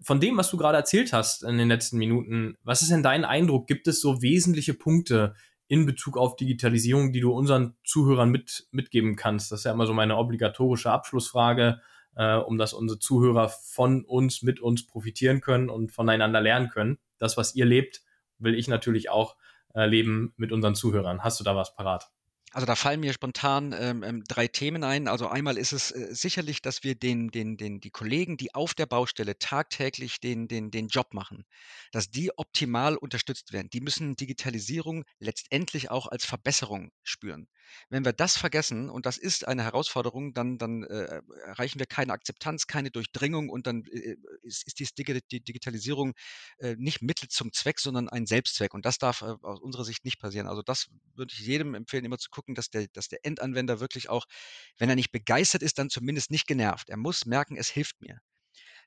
von 0.00 0.20
dem, 0.20 0.36
was 0.36 0.50
du 0.50 0.56
gerade 0.56 0.78
erzählt 0.78 1.12
hast 1.12 1.42
in 1.42 1.58
den 1.58 1.68
letzten 1.68 1.98
Minuten, 1.98 2.56
was 2.62 2.82
ist 2.82 2.90
denn 2.90 3.02
dein 3.02 3.24
Eindruck? 3.24 3.66
Gibt 3.66 3.88
es 3.88 4.00
so 4.00 4.22
wesentliche 4.22 4.74
Punkte 4.74 5.34
in 5.66 5.86
Bezug 5.86 6.16
auf 6.16 6.36
Digitalisierung, 6.36 7.12
die 7.12 7.20
du 7.20 7.32
unseren 7.32 7.76
Zuhörern 7.84 8.30
mit, 8.30 8.68
mitgeben 8.70 9.16
kannst? 9.16 9.52
Das 9.52 9.60
ist 9.60 9.64
ja 9.64 9.72
immer 9.72 9.86
so 9.86 9.94
meine 9.94 10.16
obligatorische 10.16 10.90
Abschlussfrage, 10.90 11.80
äh, 12.16 12.36
um 12.36 12.58
dass 12.58 12.72
unsere 12.72 12.98
Zuhörer 12.98 13.48
von 13.48 14.04
uns, 14.04 14.42
mit 14.42 14.60
uns 14.60 14.86
profitieren 14.86 15.40
können 15.40 15.68
und 15.68 15.92
voneinander 15.92 16.40
lernen 16.40 16.68
können. 16.68 16.98
Das, 17.18 17.36
was 17.36 17.54
ihr 17.54 17.64
lebt, 17.64 18.02
will 18.38 18.54
ich 18.54 18.68
natürlich 18.68 19.10
auch 19.10 19.36
äh, 19.74 19.86
leben 19.86 20.32
mit 20.36 20.52
unseren 20.52 20.74
Zuhörern. 20.74 21.22
Hast 21.22 21.40
du 21.40 21.44
da 21.44 21.56
was 21.56 21.74
parat? 21.74 22.10
Also 22.52 22.66
da 22.66 22.76
fallen 22.76 23.00
mir 23.00 23.12
spontan 23.12 23.74
ähm, 23.78 24.02
ähm, 24.02 24.24
drei 24.26 24.48
Themen 24.48 24.82
ein. 24.82 25.06
Also 25.06 25.28
einmal 25.28 25.58
ist 25.58 25.72
es 25.72 25.90
äh, 25.90 26.14
sicherlich, 26.14 26.62
dass 26.62 26.82
wir 26.82 26.94
den, 26.94 27.28
den, 27.28 27.56
den, 27.58 27.80
die 27.80 27.90
Kollegen, 27.90 28.36
die 28.38 28.54
auf 28.54 28.74
der 28.74 28.86
Baustelle 28.86 29.38
tagtäglich 29.38 30.20
den, 30.20 30.48
den, 30.48 30.70
den 30.70 30.88
Job 30.88 31.12
machen, 31.12 31.44
dass 31.92 32.10
die 32.10 32.30
optimal 32.38 32.96
unterstützt 32.96 33.52
werden. 33.52 33.68
Die 33.70 33.82
müssen 33.82 34.16
Digitalisierung 34.16 35.04
letztendlich 35.18 35.90
auch 35.90 36.06
als 36.06 36.24
Verbesserung 36.24 36.90
spüren. 37.02 37.48
Wenn 37.88 38.04
wir 38.04 38.12
das 38.12 38.36
vergessen, 38.36 38.90
und 38.90 39.06
das 39.06 39.18
ist 39.18 39.46
eine 39.46 39.64
Herausforderung, 39.64 40.32
dann, 40.34 40.58
dann 40.58 40.82
äh, 40.84 41.22
erreichen 41.44 41.78
wir 41.78 41.86
keine 41.86 42.12
Akzeptanz, 42.12 42.66
keine 42.66 42.90
Durchdringung 42.90 43.48
und 43.48 43.66
dann 43.66 43.84
äh, 43.86 44.16
ist, 44.42 44.66
ist 44.66 44.78
die, 44.78 45.20
die 45.30 45.40
Digitalisierung 45.40 46.14
äh, 46.58 46.76
nicht 46.78 47.02
Mittel 47.02 47.28
zum 47.28 47.52
Zweck, 47.52 47.80
sondern 47.80 48.08
ein 48.08 48.26
Selbstzweck. 48.26 48.74
Und 48.74 48.84
das 48.84 48.98
darf 48.98 49.22
äh, 49.22 49.34
aus 49.42 49.60
unserer 49.60 49.84
Sicht 49.84 50.04
nicht 50.04 50.18
passieren. 50.18 50.46
Also 50.46 50.62
das 50.62 50.88
würde 51.14 51.32
ich 51.32 51.40
jedem 51.40 51.74
empfehlen, 51.74 52.04
immer 52.04 52.18
zu 52.18 52.30
gucken, 52.30 52.54
dass 52.54 52.70
der, 52.70 52.88
dass 52.88 53.08
der 53.08 53.24
Endanwender 53.24 53.80
wirklich 53.80 54.08
auch, 54.08 54.26
wenn 54.78 54.88
er 54.88 54.96
nicht 54.96 55.12
begeistert 55.12 55.62
ist, 55.62 55.78
dann 55.78 55.90
zumindest 55.90 56.30
nicht 56.30 56.46
genervt. 56.46 56.88
Er 56.90 56.96
muss 56.96 57.26
merken, 57.26 57.56
es 57.56 57.68
hilft 57.68 58.00
mir. 58.00 58.20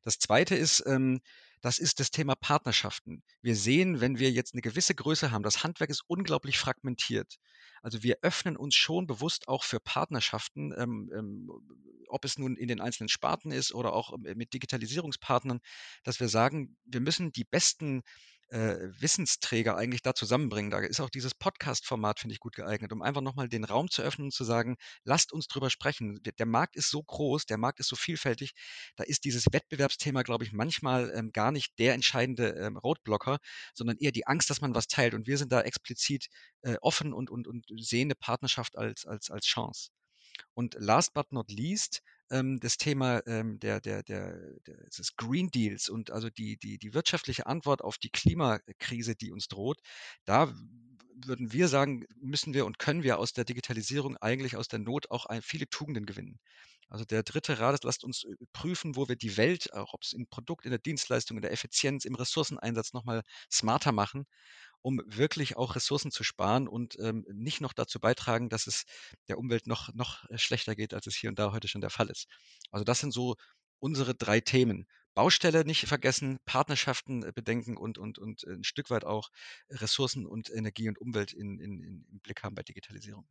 Das 0.03 0.17
Zweite 0.17 0.55
ist, 0.55 0.83
ähm, 0.87 1.21
das 1.61 1.77
ist 1.77 1.99
das 1.99 2.11
Thema 2.11 2.35
Partnerschaften. 2.35 3.23
Wir 3.41 3.55
sehen, 3.55 4.01
wenn 4.01 4.19
wir 4.19 4.31
jetzt 4.31 4.53
eine 4.53 4.61
gewisse 4.61 4.95
Größe 4.95 5.31
haben, 5.31 5.43
das 5.43 5.63
Handwerk 5.63 5.89
ist 5.89 6.03
unglaublich 6.07 6.57
fragmentiert. 6.57 7.37
Also 7.81 8.03
wir 8.03 8.17
öffnen 8.21 8.57
uns 8.57 8.75
schon 8.75 9.07
bewusst 9.07 9.47
auch 9.47 9.63
für 9.63 9.79
Partnerschaften, 9.79 10.73
ähm, 10.77 11.11
ähm, 11.15 11.51
ob 12.07 12.25
es 12.25 12.37
nun 12.37 12.55
in 12.55 12.67
den 12.67 12.81
einzelnen 12.81 13.09
Sparten 13.09 13.51
ist 13.51 13.73
oder 13.73 13.93
auch 13.93 14.13
ähm, 14.13 14.37
mit 14.37 14.53
Digitalisierungspartnern, 14.53 15.59
dass 16.03 16.19
wir 16.19 16.29
sagen, 16.29 16.77
wir 16.85 16.99
müssen 16.99 17.31
die 17.31 17.45
besten 17.45 18.01
äh, 18.51 18.89
Wissensträger 18.99 19.77
eigentlich 19.77 20.01
da 20.01 20.13
zusammenbringen. 20.13 20.71
Da 20.71 20.79
ist 20.79 20.99
auch 20.99 21.09
dieses 21.09 21.33
Podcast-Format, 21.33 22.19
finde 22.19 22.33
ich, 22.33 22.39
gut 22.39 22.55
geeignet, 22.55 22.91
um 22.91 23.01
einfach 23.01 23.21
nochmal 23.21 23.47
den 23.47 23.63
Raum 23.63 23.89
zu 23.89 24.01
öffnen 24.01 24.27
und 24.27 24.33
zu 24.33 24.43
sagen, 24.43 24.75
lasst 25.05 25.31
uns 25.31 25.47
drüber 25.47 25.69
sprechen. 25.69 26.21
Der, 26.23 26.33
der, 26.33 26.45
Markt 26.45 26.75
ist 26.75 26.89
so 26.89 27.01
groß, 27.01 27.45
der 27.45 27.57
Markt 27.57 27.79
ist 27.79 27.87
so 27.87 27.95
vielfältig, 27.95 28.51
da 28.97 29.05
ist 29.05 29.23
dieses 29.23 29.45
Wettbewerbsthema, 29.51 30.23
glaube 30.23 30.43
ich, 30.43 30.51
manchmal 30.51 31.11
ähm, 31.15 31.31
gar 31.31 31.51
nicht 31.51 31.79
der 31.79 31.93
entscheidende 31.93 32.49
ähm, 32.49 32.77
Roadblocker, 32.77 33.39
sondern 33.73 33.97
eher 33.97 34.11
die 34.11 34.27
Angst, 34.27 34.49
dass 34.49 34.59
man 34.59 34.75
was 34.75 34.87
teilt. 34.87 35.13
Und 35.13 35.27
wir 35.27 35.37
sind 35.37 35.51
da 35.51 35.61
explizit 35.61 36.27
äh, 36.63 36.75
offen 36.81 37.13
und, 37.13 37.29
und, 37.29 37.47
und 37.47 37.65
sehen 37.77 38.07
eine 38.07 38.15
Partnerschaft 38.15 38.77
als, 38.77 39.05
als, 39.05 39.31
als 39.31 39.45
Chance. 39.45 39.91
Und 40.53 40.75
last 40.77 41.13
but 41.13 41.31
not 41.31 41.49
least, 41.49 42.01
ähm, 42.31 42.59
das 42.59 42.77
Thema 42.77 43.21
ähm, 43.27 43.59
der, 43.59 43.81
der, 43.81 44.03
der, 44.03 44.35
der, 44.65 44.77
des 44.85 45.15
Green 45.15 45.49
Deals 45.51 45.89
und 45.89 46.11
also 46.11 46.29
die, 46.29 46.57
die, 46.57 46.79
die 46.79 46.93
wirtschaftliche 46.93 47.45
Antwort 47.45 47.81
auf 47.83 47.97
die 47.97 48.09
Klimakrise, 48.09 49.15
die 49.15 49.31
uns 49.31 49.47
droht, 49.47 49.79
da 50.25 50.53
würden 51.23 51.53
wir 51.53 51.67
sagen, 51.67 52.05
müssen 52.19 52.53
wir 52.53 52.65
und 52.65 52.79
können 52.79 53.03
wir 53.03 53.19
aus 53.19 53.33
der 53.33 53.45
Digitalisierung 53.45 54.17
eigentlich 54.17 54.55
aus 54.57 54.67
der 54.67 54.79
Not 54.79 55.11
auch 55.11 55.25
ein, 55.27 55.41
viele 55.41 55.69
Tugenden 55.69 56.05
gewinnen. 56.05 56.39
Also 56.89 57.05
der 57.05 57.23
dritte 57.23 57.59
Rat 57.59 57.73
ist, 57.73 57.83
lasst 57.83 58.03
uns 58.03 58.25
äh, 58.25 58.35
prüfen, 58.53 58.95
wo 58.95 59.07
wir 59.07 59.15
die 59.15 59.37
Welt, 59.37 59.73
auch 59.73 59.93
ob 59.93 60.03
es 60.03 60.13
im 60.13 60.27
Produkt, 60.27 60.65
in 60.65 60.71
der 60.71 60.79
Dienstleistung, 60.79 61.37
in 61.37 61.41
der 61.41 61.51
Effizienz, 61.51 62.05
im 62.05 62.15
Ressourceneinsatz 62.15 62.93
nochmal 62.93 63.21
smarter 63.51 63.91
machen 63.91 64.25
um 64.81 65.01
wirklich 65.05 65.57
auch 65.57 65.75
Ressourcen 65.75 66.11
zu 66.11 66.23
sparen 66.23 66.67
und 66.67 66.97
ähm, 66.99 67.25
nicht 67.31 67.61
noch 67.61 67.73
dazu 67.73 67.99
beitragen, 67.99 68.49
dass 68.49 68.67
es 68.67 68.85
der 69.27 69.37
Umwelt 69.37 69.67
noch, 69.67 69.93
noch 69.93 70.29
äh, 70.29 70.37
schlechter 70.37 70.75
geht, 70.75 70.93
als 70.93 71.07
es 71.07 71.15
hier 71.15 71.29
und 71.29 71.39
da 71.39 71.51
heute 71.51 71.67
schon 71.67 71.81
der 71.81 71.89
Fall 71.89 72.09
ist. 72.09 72.27
Also 72.71 72.83
das 72.83 72.99
sind 72.99 73.13
so 73.13 73.35
unsere 73.79 74.15
drei 74.15 74.39
Themen. 74.39 74.87
Baustelle 75.13 75.65
nicht 75.65 75.87
vergessen, 75.87 76.39
Partnerschaften 76.45 77.23
äh, 77.23 77.31
bedenken 77.33 77.77
und, 77.77 77.97
und, 77.97 78.17
und 78.17 78.43
ein 78.43 78.63
Stück 78.63 78.89
weit 78.89 79.03
auch 79.03 79.29
Ressourcen 79.69 80.25
und 80.25 80.49
Energie 80.49 80.87
und 80.87 80.99
Umwelt 80.99 81.33
in, 81.33 81.59
in, 81.59 81.83
in, 81.83 82.05
im 82.09 82.19
Blick 82.21 82.43
haben 82.43 82.55
bei 82.55 82.63
Digitalisierung. 82.63 83.27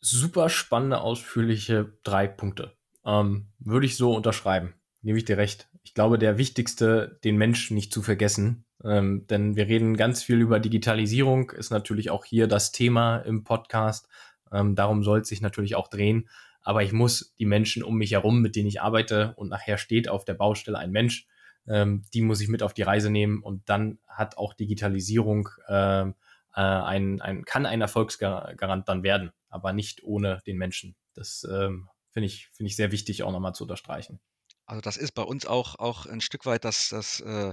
Super 0.00 0.48
spannende, 0.48 1.00
ausführliche 1.00 1.96
drei 2.02 2.26
Punkte. 2.26 2.76
Ähm, 3.04 3.52
würde 3.58 3.86
ich 3.86 3.96
so 3.96 4.14
unterschreiben. 4.14 4.74
Gebe 5.02 5.18
ich 5.18 5.24
dir 5.24 5.36
recht. 5.36 5.68
Ich 5.82 5.94
glaube, 5.94 6.18
der 6.18 6.38
wichtigste, 6.38 7.18
den 7.24 7.36
Menschen 7.36 7.74
nicht 7.74 7.92
zu 7.92 8.02
vergessen, 8.02 8.64
ähm, 8.84 9.26
denn 9.26 9.56
wir 9.56 9.66
reden 9.66 9.96
ganz 9.96 10.22
viel 10.22 10.40
über 10.40 10.60
Digitalisierung, 10.60 11.50
ist 11.50 11.70
natürlich 11.70 12.10
auch 12.10 12.24
hier 12.24 12.46
das 12.46 12.72
Thema 12.72 13.18
im 13.18 13.44
Podcast. 13.44 14.08
Ähm, 14.52 14.74
darum 14.74 15.02
soll 15.02 15.20
es 15.20 15.28
sich 15.28 15.40
natürlich 15.40 15.74
auch 15.74 15.88
drehen. 15.88 16.28
Aber 16.62 16.82
ich 16.82 16.92
muss 16.92 17.34
die 17.38 17.46
Menschen 17.46 17.82
um 17.82 17.96
mich 17.96 18.12
herum, 18.12 18.40
mit 18.40 18.54
denen 18.54 18.68
ich 18.68 18.80
arbeite 18.80 19.34
und 19.36 19.48
nachher 19.48 19.78
steht 19.78 20.08
auf 20.08 20.24
der 20.24 20.34
Baustelle 20.34 20.78
ein 20.78 20.92
Mensch, 20.92 21.26
ähm, 21.66 22.04
die 22.14 22.22
muss 22.22 22.40
ich 22.40 22.48
mit 22.48 22.62
auf 22.62 22.74
die 22.74 22.82
Reise 22.82 23.10
nehmen 23.10 23.42
und 23.42 23.68
dann 23.68 23.98
hat 24.06 24.36
auch 24.36 24.54
Digitalisierung 24.54 25.48
ähm, 25.68 26.14
äh, 26.54 26.60
ein, 26.60 27.20
ein, 27.20 27.44
kann 27.44 27.66
ein 27.66 27.80
Erfolgsgarant 27.80 28.88
dann 28.88 29.02
werden, 29.02 29.32
aber 29.48 29.72
nicht 29.72 30.04
ohne 30.04 30.40
den 30.46 30.56
Menschen. 30.56 30.96
Das 31.14 31.46
ähm, 31.50 31.88
finde 32.10 32.26
ich, 32.26 32.48
finde 32.52 32.68
ich 32.68 32.76
sehr 32.76 32.92
wichtig 32.92 33.22
auch 33.22 33.32
nochmal 33.32 33.54
zu 33.54 33.64
unterstreichen. 33.64 34.20
Also 34.66 34.80
das 34.80 34.96
ist 34.96 35.12
bei 35.12 35.22
uns 35.22 35.44
auch, 35.44 35.78
auch 35.78 36.06
ein 36.06 36.20
Stück 36.20 36.46
weit 36.46 36.64
das, 36.64 36.88
das, 36.88 37.20
äh, 37.20 37.52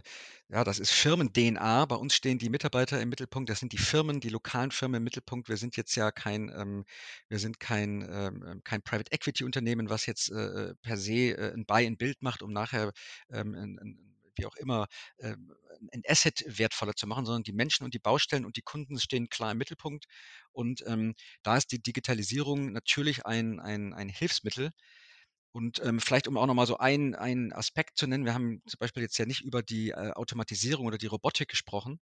ja, 0.50 0.64
das 0.64 0.80
ist 0.80 0.92
Firmen-DNA. 0.92 1.86
Bei 1.86 1.96
uns 1.96 2.14
stehen 2.14 2.38
die 2.38 2.50
Mitarbeiter 2.50 3.02
im 3.02 3.10
Mittelpunkt. 3.10 3.50
Das 3.50 3.60
sind 3.60 3.74
die 3.74 3.78
Firmen, 3.78 4.20
die 4.20 4.30
lokalen 4.30 4.72
Firmen 4.72 4.98
im 4.98 5.04
Mittelpunkt. 5.04 5.50
Wir 5.50 5.58
sind 5.58 5.76
jetzt 5.76 5.96
ja 5.96 6.12
kein, 6.12 6.50
ähm, 6.56 6.86
wir 7.28 7.40
sind 7.40 7.60
kein, 7.60 8.08
ähm, 8.10 8.44
ähm 8.48 8.64
kein 8.64 8.84
Private 8.84 9.12
Equity 9.12 9.44
Unternehmen, 9.44 9.90
was 9.90 10.06
jetzt 10.06 10.32
äh, 10.32 10.70
äh, 10.70 10.76
per 10.82 10.98
se 10.98 11.32
äh, 11.32 11.54
ein 11.54 11.66
Buy 11.66 11.86
in 11.86 11.98
Bild 11.98 12.22
macht, 12.22 12.44
um 12.44 12.54
nachher 12.54 12.92
ähm, 13.32 13.56
ein, 13.56 13.80
ein, 13.80 14.16
wie 14.36 14.46
auch 14.46 14.56
immer 14.56 14.88
ähm, 15.20 15.54
ein 15.94 16.04
Asset 16.08 16.44
wertvoller 16.48 16.96
zu 16.96 17.08
machen, 17.08 17.26
sondern 17.26 17.44
die 17.44 17.54
Menschen 17.54 17.84
und 17.86 17.94
die 17.94 18.00
Baustellen 18.00 18.46
und 18.46 18.56
die 18.58 18.62
Kunden 18.62 19.00
stehen 19.00 19.30
klar 19.30 19.52
im 19.52 19.58
Mittelpunkt. 19.58 20.06
Und 20.52 20.84
ähm, 20.86 21.16
da 21.44 21.58
ist 21.58 21.72
die 21.72 21.82
Digitalisierung 21.82 22.72
natürlich 22.72 23.26
ein, 23.26 23.60
ein, 23.60 23.94
ein 23.94 24.10
Hilfsmittel, 24.10 24.72
und 25.52 25.82
ähm, 25.84 26.00
vielleicht, 26.00 26.28
um 26.28 26.38
auch 26.38 26.46
nochmal 26.46 26.68
so 26.68 26.78
einen, 26.78 27.16
einen 27.16 27.54
Aspekt 27.54 27.98
zu 27.98 28.08
nennen, 28.08 28.26
wir 28.26 28.34
haben 28.34 28.62
zum 28.68 28.78
Beispiel 28.80 29.04
jetzt 29.04 29.18
ja 29.18 29.26
nicht 29.26 29.42
über 29.42 29.64
die 29.64 29.90
äh, 29.90 30.12
Automatisierung 30.12 30.86
oder 30.86 30.98
die 30.98 31.08
Robotik 31.08 31.50
gesprochen. 31.50 32.00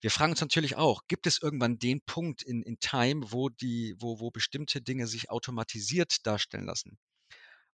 Wir 0.00 0.10
fragen 0.10 0.32
uns 0.32 0.40
natürlich 0.40 0.76
auch, 0.76 1.02
gibt 1.08 1.26
es 1.26 1.40
irgendwann 1.40 1.78
den 1.78 2.02
Punkt 2.02 2.42
in, 2.42 2.62
in 2.62 2.78
Time, 2.78 3.32
wo, 3.32 3.48
die, 3.48 3.94
wo, 3.98 4.20
wo 4.20 4.30
bestimmte 4.30 4.82
Dinge 4.82 5.06
sich 5.06 5.30
automatisiert 5.30 6.26
darstellen 6.26 6.66
lassen? 6.66 6.98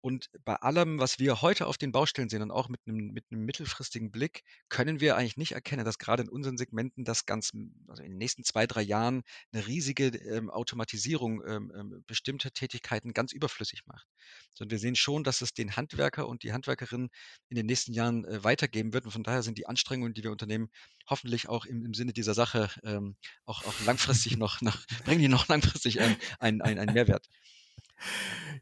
Und 0.07 0.31
bei 0.45 0.55
allem, 0.55 1.01
was 1.01 1.19
wir 1.19 1.43
heute 1.43 1.67
auf 1.67 1.79
den 1.79 1.91
Baustellen 1.91 2.29
sehen 2.29 2.41
und 2.41 2.53
auch 2.53 2.69
mit 2.69 2.81
einem, 2.87 3.09
mit 3.09 3.25
einem 3.29 3.45
mittelfristigen 3.45 4.13
Blick, 4.13 4.45
können 4.69 5.01
wir 5.01 5.17
eigentlich 5.17 5.37
nicht 5.37 5.51
erkennen, 5.51 5.85
dass 5.85 5.99
gerade 5.99 6.23
in 6.23 6.29
unseren 6.29 6.57
Segmenten 6.57 7.05
das 7.05 7.27
ganz, 7.27 7.51
also 7.89 8.05
in 8.05 8.13
den 8.13 8.19
nächsten 8.19 8.45
zwei, 8.45 8.69
drei 8.69 8.83
Jahren 8.83 9.25
eine 9.51 9.67
riesige 9.67 10.07
ähm, 10.07 10.49
Automatisierung 10.49 11.43
ähm, 11.45 11.73
ähm, 11.77 12.05
bestimmter 12.07 12.53
Tätigkeiten 12.53 13.15
ganz 13.15 13.33
überflüssig 13.33 13.83
macht. 13.87 14.07
Sondern 14.55 14.71
wir 14.71 14.79
sehen 14.79 14.95
schon, 14.95 15.25
dass 15.25 15.41
es 15.41 15.55
den 15.55 15.75
Handwerker 15.75 16.29
und 16.29 16.45
die 16.45 16.53
Handwerkerinnen 16.53 17.09
in 17.49 17.57
den 17.57 17.67
nächsten 17.67 17.93
Jahren 17.93 18.25
äh, 18.27 18.45
weitergeben 18.45 18.93
wird. 18.93 19.07
Und 19.07 19.11
von 19.11 19.25
daher 19.25 19.43
sind 19.43 19.59
die 19.59 19.67
Anstrengungen, 19.67 20.15
die 20.15 20.23
wir 20.23 20.31
unternehmen, 20.31 20.71
hoffentlich 21.11 21.49
auch 21.49 21.65
im, 21.65 21.85
im 21.85 21.95
Sinne 21.95 22.13
dieser 22.13 22.35
Sache 22.35 22.71
ähm, 22.85 23.17
auch, 23.45 23.65
auch 23.65 23.81
langfristig 23.85 24.37
noch, 24.37 24.61
noch, 24.61 24.79
bringen 25.05 25.23
die 25.23 25.27
noch 25.27 25.49
langfristig 25.49 26.01
einen, 26.01 26.17
einen, 26.39 26.61
einen 26.79 26.95
Mehrwert. 26.95 27.27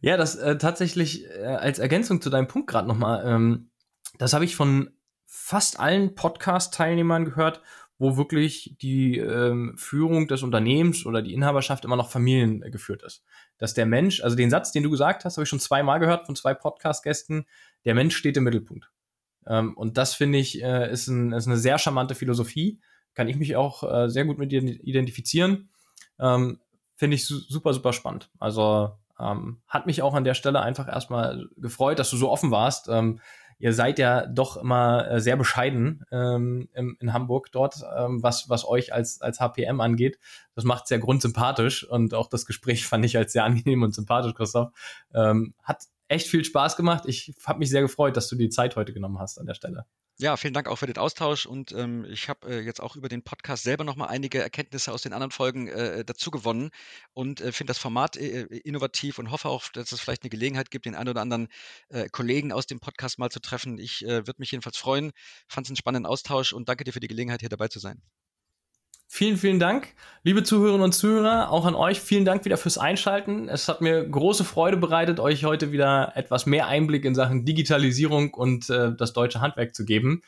Ja, 0.00 0.16
das 0.16 0.36
äh, 0.36 0.58
tatsächlich 0.58 1.24
äh, 1.30 1.44
als 1.44 1.78
Ergänzung 1.78 2.20
zu 2.20 2.30
deinem 2.30 2.48
Punkt 2.48 2.68
gerade 2.68 2.88
nochmal, 2.88 3.24
ähm, 3.26 3.70
das 4.18 4.32
habe 4.32 4.44
ich 4.44 4.56
von 4.56 4.90
fast 5.26 5.80
allen 5.80 6.14
Podcast-Teilnehmern 6.14 7.24
gehört, 7.24 7.62
wo 7.98 8.16
wirklich 8.16 8.76
die 8.80 9.18
ähm, 9.18 9.74
Führung 9.78 10.26
des 10.28 10.42
Unternehmens 10.42 11.06
oder 11.06 11.22
die 11.22 11.32
Inhaberschaft 11.32 11.84
immer 11.84 11.96
noch 11.96 12.10
familiengeführt 12.10 13.02
ist. 13.02 13.24
Dass 13.58 13.74
der 13.74 13.86
Mensch, 13.86 14.22
also 14.22 14.36
den 14.36 14.50
Satz, 14.50 14.72
den 14.72 14.82
du 14.82 14.90
gesagt 14.90 15.24
hast, 15.24 15.36
habe 15.36 15.44
ich 15.44 15.48
schon 15.48 15.60
zweimal 15.60 16.00
gehört 16.00 16.26
von 16.26 16.36
zwei 16.36 16.54
Podcast-Gästen, 16.54 17.46
der 17.84 17.94
Mensch 17.94 18.16
steht 18.16 18.36
im 18.36 18.44
Mittelpunkt. 18.44 18.90
Ähm, 19.46 19.76
und 19.76 19.96
das 19.96 20.14
finde 20.14 20.38
ich 20.38 20.62
äh, 20.62 20.90
ist, 20.90 21.06
ein, 21.06 21.32
ist 21.32 21.46
eine 21.46 21.56
sehr 21.56 21.78
charmante 21.78 22.14
Philosophie. 22.14 22.80
Kann 23.14 23.28
ich 23.28 23.36
mich 23.36 23.56
auch 23.56 23.82
äh, 23.84 24.08
sehr 24.08 24.24
gut 24.24 24.38
mit 24.38 24.50
dir 24.50 24.62
identifizieren. 24.62 25.70
Ähm, 26.18 26.58
finde 26.96 27.14
ich 27.16 27.26
su 27.26 27.38
super, 27.38 27.72
super 27.72 27.92
spannend. 27.92 28.30
Also 28.38 28.98
ähm, 29.18 29.60
hat 29.68 29.86
mich 29.86 30.02
auch 30.02 30.14
an 30.14 30.24
der 30.24 30.34
Stelle 30.34 30.60
einfach 30.60 30.88
erstmal 30.88 31.48
gefreut, 31.56 31.98
dass 31.98 32.10
du 32.10 32.16
so 32.16 32.30
offen 32.30 32.50
warst. 32.50 32.88
Ähm, 32.88 33.20
ihr 33.58 33.72
seid 33.72 33.98
ja 33.98 34.26
doch 34.26 34.56
immer 34.56 35.08
äh, 35.10 35.20
sehr 35.20 35.36
bescheiden 35.36 36.04
ähm, 36.10 36.68
im, 36.74 36.96
in 37.00 37.12
Hamburg 37.12 37.50
dort, 37.52 37.76
ähm, 37.96 38.22
was, 38.22 38.48
was 38.48 38.66
euch 38.66 38.92
als, 38.92 39.20
als 39.20 39.40
HPM 39.40 39.80
angeht. 39.80 40.18
Das 40.54 40.64
macht 40.64 40.86
sehr 40.86 40.98
grundsympathisch 40.98 41.88
und 41.88 42.14
auch 42.14 42.28
das 42.28 42.46
Gespräch 42.46 42.86
fand 42.86 43.04
ich 43.04 43.16
als 43.16 43.32
sehr 43.32 43.44
angenehm 43.44 43.82
und 43.82 43.94
sympathisch, 43.94 44.34
Christoph. 44.34 44.72
Ähm, 45.14 45.54
hat 45.62 45.84
echt 46.08 46.28
viel 46.28 46.44
Spaß 46.44 46.76
gemacht. 46.76 47.04
Ich 47.06 47.34
habe 47.44 47.58
mich 47.58 47.70
sehr 47.70 47.82
gefreut, 47.82 48.16
dass 48.16 48.28
du 48.28 48.36
die 48.36 48.50
Zeit 48.50 48.76
heute 48.76 48.92
genommen 48.92 49.18
hast 49.18 49.38
an 49.38 49.46
der 49.46 49.54
Stelle. 49.54 49.86
Ja, 50.18 50.36
vielen 50.36 50.54
Dank 50.54 50.68
auch 50.68 50.76
für 50.76 50.86
den 50.86 50.96
Austausch 50.96 51.44
und 51.44 51.72
ähm, 51.72 52.04
ich 52.04 52.28
habe 52.28 52.48
äh, 52.48 52.60
jetzt 52.60 52.80
auch 52.80 52.94
über 52.94 53.08
den 53.08 53.22
Podcast 53.24 53.64
selber 53.64 53.82
nochmal 53.82 54.08
einige 54.10 54.40
Erkenntnisse 54.40 54.92
aus 54.92 55.02
den 55.02 55.12
anderen 55.12 55.32
Folgen 55.32 55.66
äh, 55.66 56.04
dazu 56.04 56.30
gewonnen 56.30 56.70
und 57.14 57.40
äh, 57.40 57.50
finde 57.50 57.72
das 57.72 57.78
Format 57.78 58.16
äh, 58.16 58.42
innovativ 58.42 59.18
und 59.18 59.32
hoffe 59.32 59.48
auch, 59.48 59.68
dass 59.70 59.90
es 59.90 60.00
vielleicht 60.00 60.22
eine 60.22 60.30
Gelegenheit 60.30 60.70
gibt, 60.70 60.86
den 60.86 60.94
einen 60.94 61.08
oder 61.08 61.20
anderen 61.20 61.48
äh, 61.88 62.08
Kollegen 62.08 62.52
aus 62.52 62.66
dem 62.66 62.78
Podcast 62.78 63.18
mal 63.18 63.30
zu 63.30 63.40
treffen. 63.40 63.76
Ich 63.78 64.04
äh, 64.04 64.24
würde 64.26 64.36
mich 64.38 64.52
jedenfalls 64.52 64.76
freuen, 64.78 65.10
fand 65.48 65.66
es 65.66 65.70
einen 65.70 65.76
spannenden 65.76 66.06
Austausch 66.06 66.52
und 66.52 66.68
danke 66.68 66.84
dir 66.84 66.92
für 66.92 67.00
die 67.00 67.08
Gelegenheit, 67.08 67.40
hier 67.40 67.48
dabei 67.48 67.66
zu 67.66 67.80
sein. 67.80 68.00
Vielen, 69.16 69.36
vielen 69.36 69.60
Dank, 69.60 69.94
liebe 70.24 70.42
Zuhörerinnen 70.42 70.82
und 70.82 70.92
Zuhörer, 70.92 71.52
auch 71.52 71.66
an 71.66 71.76
euch. 71.76 72.00
Vielen 72.00 72.24
Dank 72.24 72.44
wieder 72.44 72.56
fürs 72.56 72.78
Einschalten. 72.78 73.48
Es 73.48 73.68
hat 73.68 73.80
mir 73.80 74.04
große 74.04 74.42
Freude 74.42 74.76
bereitet, 74.76 75.20
euch 75.20 75.44
heute 75.44 75.70
wieder 75.70 76.10
etwas 76.16 76.46
mehr 76.46 76.66
Einblick 76.66 77.04
in 77.04 77.14
Sachen 77.14 77.44
Digitalisierung 77.44 78.34
und 78.34 78.68
äh, 78.70 78.92
das 78.92 79.12
deutsche 79.12 79.40
Handwerk 79.40 79.72
zu 79.72 79.84
geben. 79.84 80.22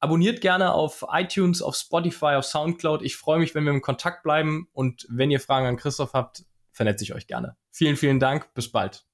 abonniert 0.00 0.40
gerne 0.40 0.72
auf 0.72 1.04
iTunes, 1.12 1.60
auf 1.60 1.76
Spotify, 1.76 2.36
auf 2.36 2.46
Soundcloud. 2.46 3.02
Ich 3.02 3.16
freue 3.16 3.40
mich, 3.40 3.54
wenn 3.54 3.64
wir 3.64 3.72
im 3.72 3.82
Kontakt 3.82 4.22
bleiben 4.22 4.68
und 4.72 5.06
wenn 5.10 5.30
ihr 5.30 5.38
Fragen 5.38 5.66
an 5.66 5.76
Christoph 5.76 6.14
habt, 6.14 6.46
vernetze 6.72 7.04
ich 7.04 7.12
euch 7.12 7.26
gerne. 7.26 7.58
Vielen, 7.72 7.96
vielen 7.96 8.20
Dank. 8.20 8.54
Bis 8.54 8.72
bald. 8.72 9.04